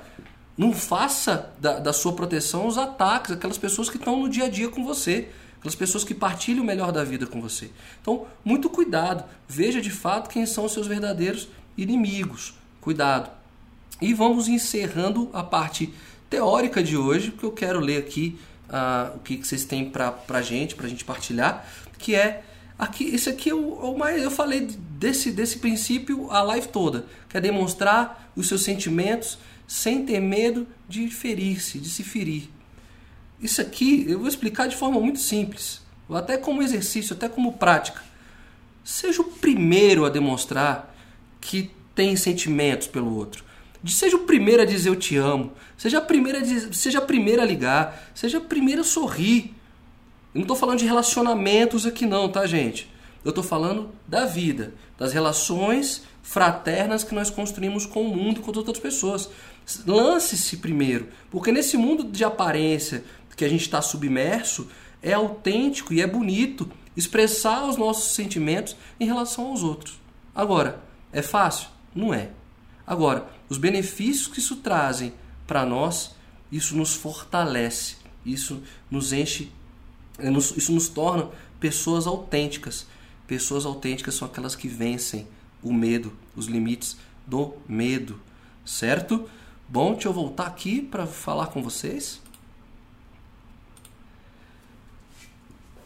[0.57, 4.49] não faça da, da sua proteção os ataques, aquelas pessoas que estão no dia a
[4.49, 7.69] dia com você, aquelas pessoas que partilham o melhor da vida com você.
[8.01, 12.53] Então, muito cuidado, veja de fato quem são os seus verdadeiros inimigos.
[12.79, 13.29] Cuidado.
[14.01, 15.93] E vamos encerrando a parte
[16.29, 18.39] teórica de hoje, porque eu quero ler aqui
[18.69, 22.43] uh, o que, que vocês têm para a gente, para a gente partilhar, que é
[22.77, 27.05] aqui esse aqui é o, o, mais eu falei desse desse princípio a live toda
[27.29, 32.49] que é demonstrar os seus sentimentos sem ter medo de ferir-se de se ferir.
[33.39, 38.01] Isso aqui eu vou explicar de forma muito simples até como exercício até como prática.
[38.83, 40.93] Seja o primeiro a demonstrar
[41.41, 43.43] que tem sentimentos pelo outro.
[43.85, 47.01] Seja o primeiro a dizer eu te amo seja a primeira a dizer, seja a
[47.01, 49.53] primeira a ligar seja a primeira a sorrir
[50.33, 52.91] eu não estou falando de relacionamentos aqui não, tá, gente?
[53.23, 58.43] Eu estou falando da vida, das relações fraternas que nós construímos com o mundo e
[58.43, 59.29] com outras pessoas.
[59.85, 63.03] Lance-se primeiro, porque nesse mundo de aparência
[63.35, 64.67] que a gente está submerso,
[65.01, 69.99] é autêntico e é bonito expressar os nossos sentimentos em relação aos outros.
[70.33, 70.81] Agora,
[71.11, 71.69] é fácil?
[71.93, 72.29] Não é.
[72.85, 75.13] Agora, os benefícios que isso trazem
[75.45, 76.15] para nós,
[76.51, 79.51] isso nos fortalece, isso nos enche
[80.31, 82.85] isso nos torna pessoas autênticas.
[83.27, 85.27] Pessoas autênticas são aquelas que vencem
[85.61, 88.19] o medo, os limites do medo,
[88.65, 89.29] certo?
[89.67, 92.21] Bom, deixa eu voltar aqui para falar com vocês.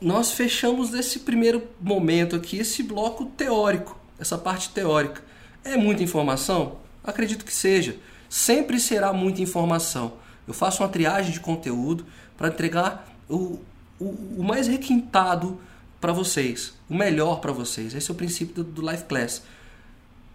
[0.01, 5.23] Nós fechamos esse primeiro momento aqui, esse bloco teórico, essa parte teórica.
[5.63, 6.77] É muita informação?
[7.03, 7.97] Acredito que seja.
[8.29, 10.13] Sempre será muita informação.
[10.47, 13.59] Eu faço uma triagem de conteúdo para entregar o,
[13.99, 14.05] o,
[14.37, 15.59] o mais requintado
[15.99, 17.93] para vocês, o melhor para vocês.
[17.95, 19.41] Esse é o princípio do, do Life Class.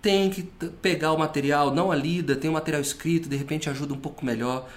[0.01, 0.43] Tem que
[0.83, 4.25] pegar o material, não a lida, tem o material escrito, de repente ajuda um pouco
[4.25, 4.69] melhor.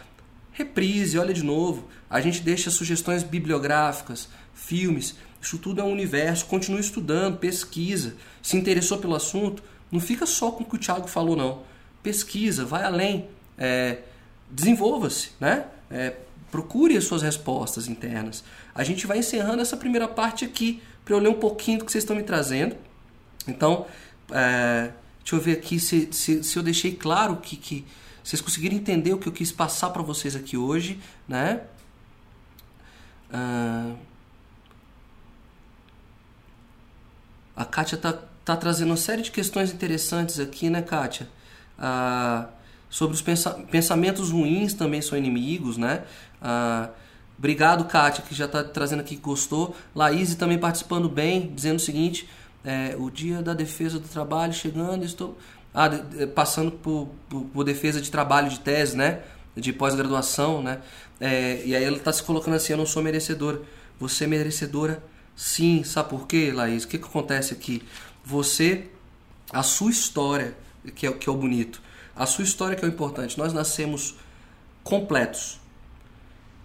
[0.52, 1.88] Reprise, olha de novo.
[2.10, 5.16] A gente deixa sugestões bibliográficas, filmes.
[5.42, 6.46] Isso tudo é um universo.
[6.46, 8.16] Continue estudando, pesquisa.
[8.42, 11.64] Se interessou pelo assunto, não fica só com o que o Thiago falou, não.
[12.04, 13.28] Pesquisa, vai além.
[13.58, 13.98] É,
[14.50, 15.66] Desenvolva-se, né?
[15.90, 16.14] É,
[16.56, 18.42] procure as suas respostas internas.
[18.74, 21.92] A gente vai encerrando essa primeira parte aqui para eu ler um pouquinho do que
[21.92, 22.78] vocês estão me trazendo.
[23.46, 23.86] Então,
[24.32, 27.86] é, deixa eu ver aqui se, se, se eu deixei claro que, que
[28.24, 30.98] vocês conseguiram entender o que eu quis passar para vocês aqui hoje,
[31.28, 31.62] né?
[33.34, 33.96] Ah,
[37.54, 38.14] a Kátia tá,
[38.46, 41.28] tá trazendo uma série de questões interessantes aqui, né, Kátia?
[41.78, 42.48] Ah,
[42.90, 43.22] sobre os
[43.70, 46.06] pensamentos ruins também são inimigos, né?
[46.42, 46.90] Ah,
[47.38, 49.76] obrigado, Kátia, que já está trazendo aqui que gostou.
[49.94, 52.28] Laís também participando bem, dizendo o seguinte:
[52.64, 55.38] é, o dia da defesa do trabalho chegando, estou
[55.74, 55.90] ah,
[56.34, 59.22] passando por, por, por, defesa de trabalho de tese, né?
[59.56, 60.82] De pós-graduação, né?
[61.20, 63.62] É, e aí ela está se colocando assim: eu não sou merecedora.
[64.00, 65.04] Você é merecedora,
[65.36, 65.84] sim.
[65.84, 66.84] Sabe por quê, Laís?
[66.84, 67.84] O que, que acontece aqui?
[68.24, 68.88] Você,
[69.52, 70.56] a sua história,
[70.96, 71.82] que é, que é o bonito,
[72.16, 73.38] a sua história que é o importante.
[73.38, 74.16] Nós nascemos
[74.84, 75.60] completos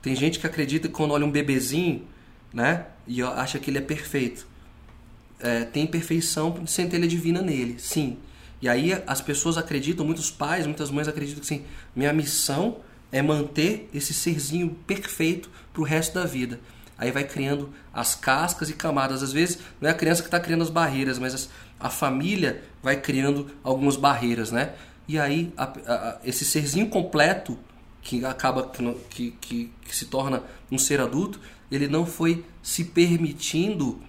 [0.02, 2.06] tem gente que acredita que quando olha um bebezinho,
[2.52, 4.46] né, e acha que ele é perfeito.
[5.38, 8.18] É, tem perfeição centelha divina nele, sim.
[8.60, 11.64] E aí as pessoas acreditam, muitos pais, muitas mães acreditam que sim,
[11.96, 12.78] minha missão
[13.10, 16.60] é manter esse serzinho perfeito para o resto da vida.
[16.96, 19.22] Aí vai criando as cascas e camadas.
[19.22, 21.48] Às vezes não é a criança que está criando as barreiras, mas as,
[21.78, 24.74] a família vai criando algumas barreiras, né?
[25.08, 27.58] E aí a, a, esse serzinho completo
[28.10, 28.68] que acaba
[29.08, 31.38] que, que, que, se torna um ser adulto,
[31.70, 34.00] ele não foi se permitindo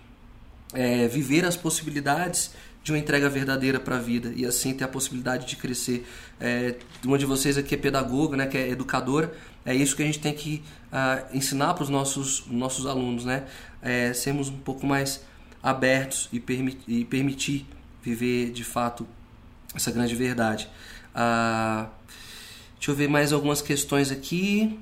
[0.73, 2.51] é, viver as possibilidades
[2.83, 6.03] de uma entrega verdadeira para a vida e assim ter a possibilidade de crescer.
[6.39, 9.31] É, uma de vocês aqui é pedagoga, né, que é educadora,
[9.63, 13.43] é isso que a gente tem que uh, ensinar para os nossos, nossos alunos, né?
[13.83, 15.23] É, sermos um pouco mais
[15.61, 17.67] abertos e, permi e permitir
[18.01, 19.07] viver de fato
[19.75, 20.67] essa grande verdade.
[21.13, 21.87] Uh,
[22.81, 24.79] Deixa eu ver mais algumas questões aqui.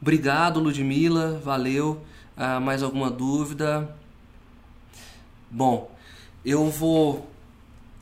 [0.00, 1.40] Obrigado, Ludmila.
[1.42, 2.00] Valeu.
[2.36, 3.92] Ah, mais alguma dúvida?
[5.50, 5.90] Bom,
[6.44, 7.28] eu vou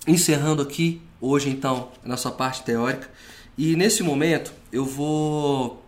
[0.07, 3.11] encerrando aqui hoje então a nossa parte teórica
[3.57, 5.82] e nesse momento eu vou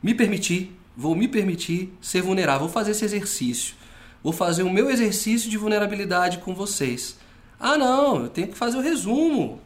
[0.00, 3.74] me permitir, vou me permitir ser vulnerável, vou fazer esse exercício.
[4.22, 7.18] Vou fazer o meu exercício de vulnerabilidade com vocês.
[7.58, 9.60] Ah, não, eu tenho que fazer o resumo.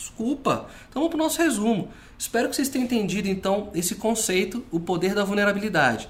[0.00, 0.66] Desculpa.
[0.88, 1.90] Então vamos para o nosso resumo.
[2.18, 6.08] Espero que vocês tenham entendido então esse conceito, o poder da vulnerabilidade.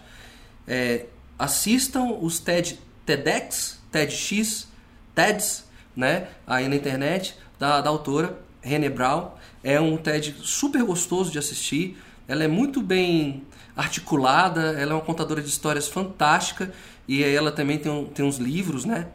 [0.67, 4.69] É, assistam os TED, TEDx, TEDx,
[5.13, 5.65] TEDs,
[5.97, 9.33] né, aí na internet, da, da autora René Brown.
[9.65, 11.99] É um TED super gostoso de assistir.
[12.29, 13.43] Ela é muito bem
[13.77, 16.73] articulada, ela é uma contadora de histórias fantástica
[17.09, 19.09] e ela também tem, tem uns livros, né,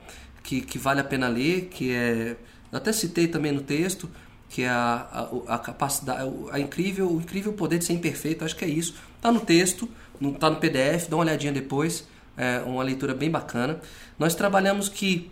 [0.43, 2.35] que, que vale a pena ler, que é,
[2.71, 4.09] eu até citei também no texto,
[4.55, 8.55] que é a, a, a capacidade, a incrível, o incrível poder de ser imperfeito, acho
[8.55, 8.95] que é isso.
[9.19, 9.85] Tá no texto,
[10.17, 13.81] no, tá no PDF, dá uma olhadinha depois, é uma leitura bem bacana.
[14.17, 15.29] Nós trabalhamos que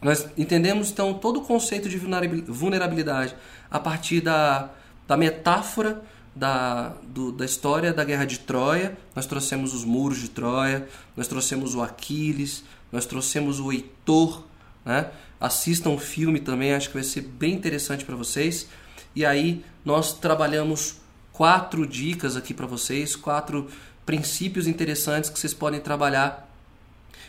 [0.00, 3.34] nós entendemos então todo o conceito de vulnerabilidade
[3.68, 4.70] a partir da,
[5.08, 6.00] da metáfora
[6.32, 8.96] da, do, da história da guerra de Troia.
[9.12, 14.44] Nós trouxemos os muros de Troia, nós trouxemos o Aquiles, nós trouxemos o Heitor.
[14.84, 15.10] Né?
[15.40, 18.68] Assistam o filme também, acho que vai ser bem interessante para vocês.
[19.14, 20.96] E aí nós trabalhamos
[21.32, 23.68] quatro dicas aqui para vocês, quatro
[24.04, 26.48] princípios interessantes que vocês podem trabalhar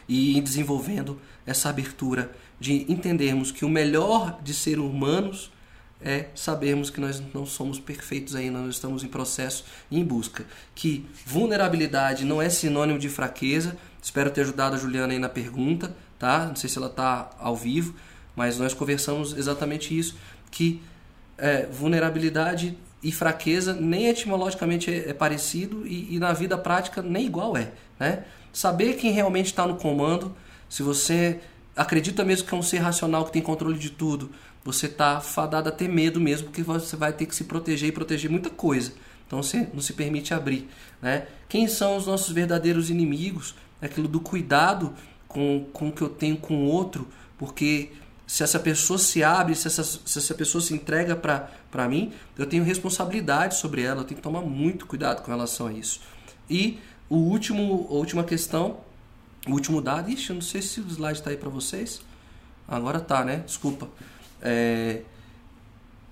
[0.07, 5.51] e ir desenvolvendo essa abertura de entendermos que o melhor de ser humanos
[6.03, 10.45] é sabermos que nós não somos perfeitos ainda, nós estamos em processo e em busca.
[10.75, 13.77] Que vulnerabilidade não é sinônimo de fraqueza.
[14.01, 16.45] Espero ter ajudado a Juliana aí na pergunta, tá?
[16.45, 17.93] Não sei se ela está ao vivo,
[18.36, 20.16] mas nós conversamos exatamente isso,
[20.49, 20.82] que
[21.38, 27.26] é, vulnerabilidade e fraqueza nem etimologicamente é, é parecido e, e, na vida prática nem
[27.26, 28.24] igual é, né?
[28.51, 30.36] Saber quem realmente está no comando,
[30.70, 31.39] se você
[31.76, 34.30] acredita mesmo que é um ser racional que tem controle de tudo,
[34.64, 37.91] você está fadado a ter medo mesmo, porque você vai ter que se proteger e
[37.91, 38.93] proteger muita coisa.
[39.26, 40.70] Então você não se permite abrir.
[41.01, 41.28] Né?
[41.49, 43.55] Quem são os nossos verdadeiros inimigos?
[43.82, 44.93] É aquilo do cuidado
[45.34, 47.07] com, com o que eu tenho com o outro,
[47.38, 47.91] porque
[48.25, 52.45] se essa pessoa se abre, se essa, se essa pessoa se entrega para mim, eu
[52.45, 56.01] tenho responsabilidade sobre ela, eu tenho que tomar muito cuidado com relação a isso.
[56.49, 56.79] E
[57.09, 58.77] o último, a última questão,
[59.47, 62.01] o último dado, ixi, eu não sei se o slide está aí para vocês.
[62.67, 63.43] Agora tá, né?
[63.45, 63.89] Desculpa.
[64.41, 65.01] É,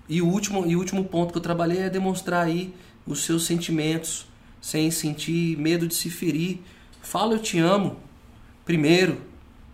[0.09, 2.73] e, o último, e o último ponto que eu trabalhei é demonstrar aí
[3.05, 4.25] os seus sentimentos,
[4.59, 6.59] sem sentir medo de se ferir.
[7.01, 7.97] Fala eu te amo,
[8.65, 9.21] primeiro.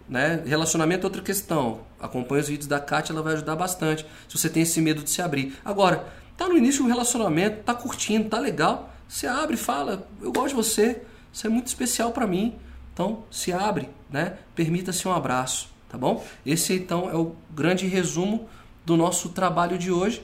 [0.08, 0.42] Né?
[0.46, 1.82] Relacionamento é outra questão.
[2.00, 4.06] Acompanhe os vídeos da Kátia, ela vai ajudar bastante.
[4.28, 5.58] Se você tem esse medo de se abrir.
[5.66, 6.08] Agora,
[6.38, 8.94] tá no início do relacionamento, tá curtindo, tá legal.
[9.08, 12.56] Você abre, fala, eu gosto de você, você é muito especial para mim.
[12.94, 14.38] Então, se abre, né?
[14.56, 16.24] Permita-se um abraço tá bom?
[16.46, 18.48] Esse então é o grande resumo
[18.86, 20.24] do nosso trabalho de hoje.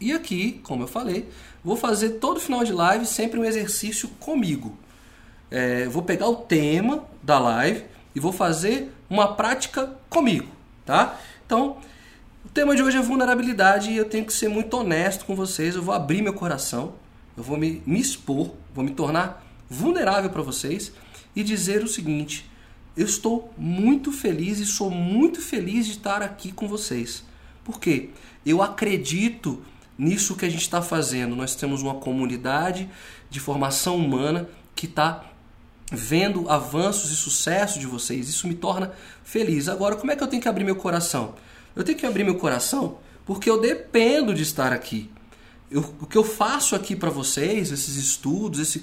[0.00, 1.28] E aqui, como eu falei,
[1.64, 4.76] vou fazer todo final de live sempre um exercício comigo.
[5.50, 7.84] É, vou pegar o tema da live
[8.14, 10.48] e vou fazer uma prática comigo,
[10.84, 11.18] tá?
[11.44, 11.78] Então,
[12.44, 15.74] o tema de hoje é vulnerabilidade e eu tenho que ser muito honesto com vocês.
[15.74, 16.94] Eu vou abrir meu coração,
[17.36, 20.92] eu vou me, me expor, vou me tornar vulnerável para vocês
[21.34, 22.48] e dizer o seguinte:
[22.96, 27.22] eu estou muito feliz e sou muito feliz de estar aqui com vocês.
[27.62, 28.10] Por quê?
[28.44, 29.62] Eu acredito
[29.98, 31.36] nisso que a gente está fazendo.
[31.36, 32.88] Nós temos uma comunidade
[33.28, 35.24] de formação humana que está
[35.92, 38.28] vendo avanços e sucesso de vocês.
[38.28, 38.92] Isso me torna
[39.24, 39.68] feliz.
[39.68, 41.34] Agora, como é que eu tenho que abrir meu coração?
[41.74, 45.10] Eu tenho que abrir meu coração porque eu dependo de estar aqui.
[45.68, 48.82] Eu, o que eu faço aqui para vocês, esses estudos, esse,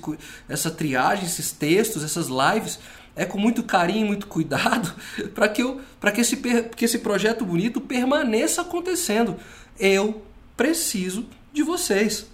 [0.49, 2.77] essa triagem, esses textos, essas lives,
[3.15, 4.93] é com muito carinho, muito cuidado,
[5.33, 5.79] para que, eu,
[6.13, 6.35] que, esse,
[6.75, 9.37] que esse projeto bonito permaneça acontecendo.
[9.79, 10.21] Eu
[10.57, 12.27] preciso de vocês.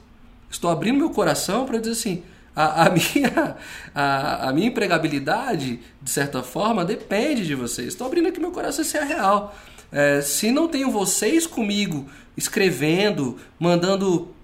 [0.50, 2.24] Estou abrindo meu coração para dizer assim:
[2.60, 3.56] a, a, minha,
[3.96, 7.88] a, a, minha empregabilidade, de certa forma, depende de vocês.
[7.88, 9.56] Estou abrindo aqui meu coração, isso é real.
[9.90, 14.36] É, se não tenho vocês comigo escrevendo, mandando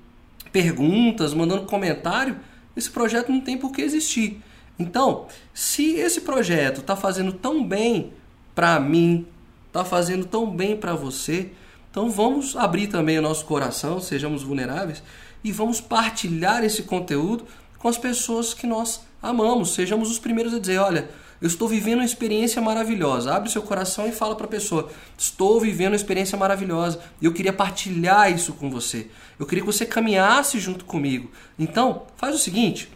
[0.50, 2.38] perguntas, mandando comentário,
[2.74, 4.42] esse projeto não tem por que existir.
[4.80, 8.14] Então, se esse projeto está fazendo tão bem
[8.56, 9.28] para mim,
[9.68, 11.52] está fazendo tão bem para você,
[11.92, 15.04] então vamos abrir também o nosso coração, sejamos vulneráveis
[15.44, 17.46] e vamos partilhar esse conteúdo
[17.86, 19.76] com as pessoas que nós amamos.
[19.76, 21.08] Sejamos os primeiros a dizer: olha,
[21.40, 23.32] eu estou vivendo uma experiência maravilhosa.
[23.32, 27.32] Abre seu coração e fala para a pessoa: estou vivendo uma experiência maravilhosa e eu
[27.32, 29.08] queria partilhar isso com você.
[29.38, 31.30] Eu queria que você caminhasse junto comigo.
[31.60, 32.90] Então, faz o seguinte: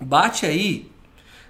[0.00, 0.90] bate aí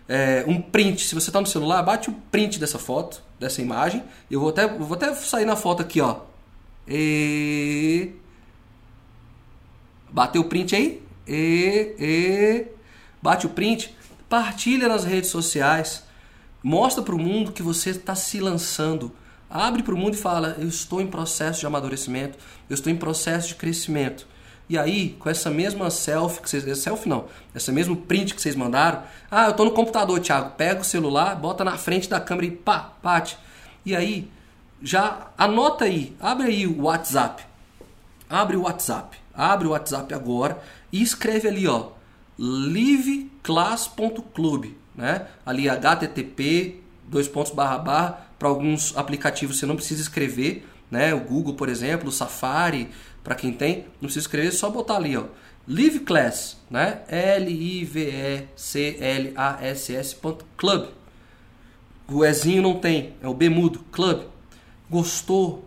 [0.06, 1.06] é, um print.
[1.06, 4.04] Se você está no celular, bate o um print dessa foto, dessa imagem.
[4.30, 6.18] Eu vou até, vou até sair na foto aqui, ó.
[6.86, 8.10] E...
[10.10, 11.05] Bateu o print aí?
[11.26, 12.66] E, e...
[13.20, 13.96] Bate o print.
[14.28, 16.04] Partilha nas redes sociais.
[16.62, 19.12] Mostra para o mundo que você está se lançando.
[19.48, 22.38] Abre para o mundo e fala: Eu estou em processo de amadurecimento.
[22.68, 24.26] Eu estou em processo de crescimento.
[24.68, 28.56] E aí, com essa mesma selfie, que vocês, selfie não, essa mesmo print que vocês
[28.56, 32.48] mandaram, ah, eu tô no computador, Thiago, pega o celular, bota na frente da câmera
[32.48, 33.38] e pá, bate.
[33.84, 34.28] E aí,
[34.82, 37.44] já anota aí, abre aí o WhatsApp.
[38.28, 39.16] Abre o WhatsApp.
[39.32, 40.60] Abre o WhatsApp agora
[40.92, 41.88] e escreve ali, ó,
[42.38, 45.26] liveclass.club, né?
[45.44, 51.14] Ali http dois pontos barra barra para alguns aplicativos você não precisa escrever, né?
[51.14, 52.90] O Google, por exemplo, o Safari,
[53.24, 55.24] para quem tem, não precisa escrever, é só botar ali, ó.
[55.68, 57.02] Live Class, né?
[57.08, 58.46] L-I-V-E-C-L-A-S-S
[60.56, 60.88] club.
[62.08, 64.22] O Ezinho não tem, é o B mudo, club.
[64.88, 65.64] Gostou?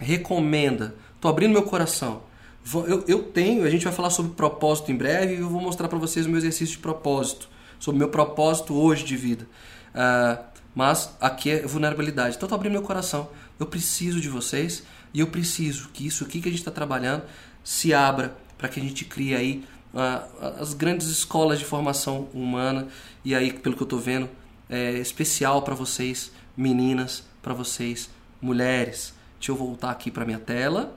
[0.00, 0.96] Recomenda.
[1.20, 2.24] Tô abrindo meu coração.
[2.72, 5.88] Eu, eu tenho, a gente vai falar sobre propósito em breve e eu vou mostrar
[5.88, 7.48] para vocês o meu exercício de propósito,
[7.78, 9.46] sobre o meu propósito hoje de vida.
[9.94, 10.42] Uh,
[10.74, 12.36] mas aqui é vulnerabilidade.
[12.36, 13.28] Então, tô abrindo meu coração.
[13.60, 17.22] Eu preciso de vocês e eu preciso que isso aqui que a gente está trabalhando
[17.62, 22.88] se abra para que a gente crie aí uh, as grandes escolas de formação humana
[23.24, 24.28] e aí, pelo que eu estou vendo,
[24.68, 28.10] é especial para vocês, meninas, para vocês,
[28.40, 29.14] mulheres.
[29.38, 30.96] Deixa eu voltar aqui para minha tela.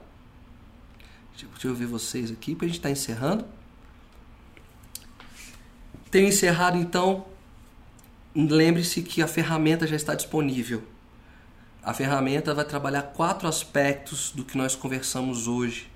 [1.46, 3.44] Deixa eu ver vocês aqui, para a gente estar tá encerrando.
[6.10, 7.26] Tenho encerrado então.
[8.34, 10.82] Lembre-se que a ferramenta já está disponível.
[11.82, 15.90] A ferramenta vai trabalhar quatro aspectos do que nós conversamos hoje.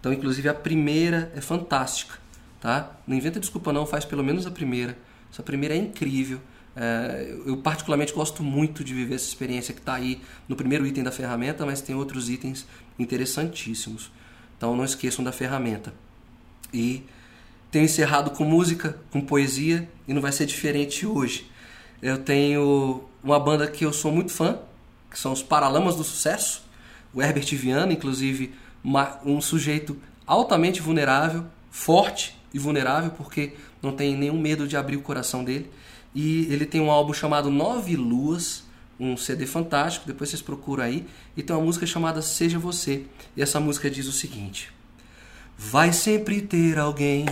[0.00, 2.18] Então, inclusive, a primeira é fantástica.
[2.60, 2.96] Tá?
[3.06, 4.98] Não inventa desculpa não, faz pelo menos a primeira.
[5.32, 6.40] Essa primeira é incrível.
[6.74, 11.02] É, eu particularmente gosto muito de viver essa experiência que está aí no primeiro item
[11.02, 12.66] da ferramenta, mas tem outros itens
[12.98, 14.10] interessantíssimos.
[14.58, 15.94] Então não esqueçam da ferramenta.
[16.74, 17.04] E
[17.70, 21.50] tenho encerrado com música, com poesia, e não vai ser diferente hoje.
[22.02, 24.58] Eu tenho uma banda que eu sou muito fã,
[25.10, 26.62] que são os Paralamas do Sucesso.
[27.14, 28.52] O Herbert Viana, inclusive,
[29.24, 29.96] um sujeito
[30.26, 35.70] altamente vulnerável, forte e vulnerável, porque não tem nenhum medo de abrir o coração dele.
[36.14, 38.64] E ele tem um álbum chamado Nove Luas,
[38.98, 41.06] um CD fantástico, depois vocês procuram aí.
[41.36, 43.04] E tem uma música chamada Seja Você.
[43.36, 44.72] E essa música diz o seguinte:
[45.56, 47.26] Vai sempre ter alguém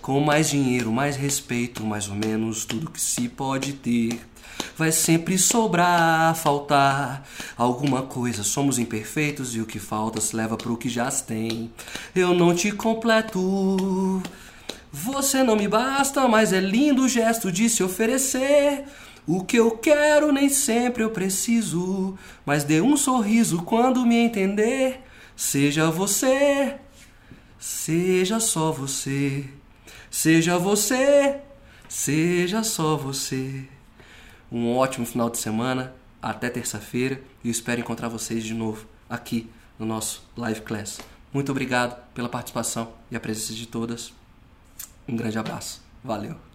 [0.00, 4.20] com mais dinheiro, mais respeito, mais ou menos tudo que se pode ter
[4.76, 7.26] vai sempre sobrar, faltar
[7.56, 8.42] alguma coisa.
[8.42, 11.72] Somos imperfeitos e o que falta se leva pro que já se tem.
[12.14, 14.22] Eu não te completo.
[14.92, 18.84] Você não me basta, mas é lindo o gesto de se oferecer.
[19.26, 25.00] O que eu quero nem sempre eu preciso, mas dê um sorriso quando me entender.
[25.34, 26.76] Seja você,
[27.58, 29.44] seja só você,
[30.08, 31.40] seja você,
[31.88, 33.68] seja só você.
[34.50, 35.94] Um ótimo final de semana.
[36.22, 39.48] Até terça-feira e espero encontrar vocês de novo aqui
[39.78, 40.98] no nosso live class.
[41.32, 44.12] Muito obrigado pela participação e a presença de todas.
[45.06, 45.82] Um grande abraço.
[46.02, 46.45] Valeu.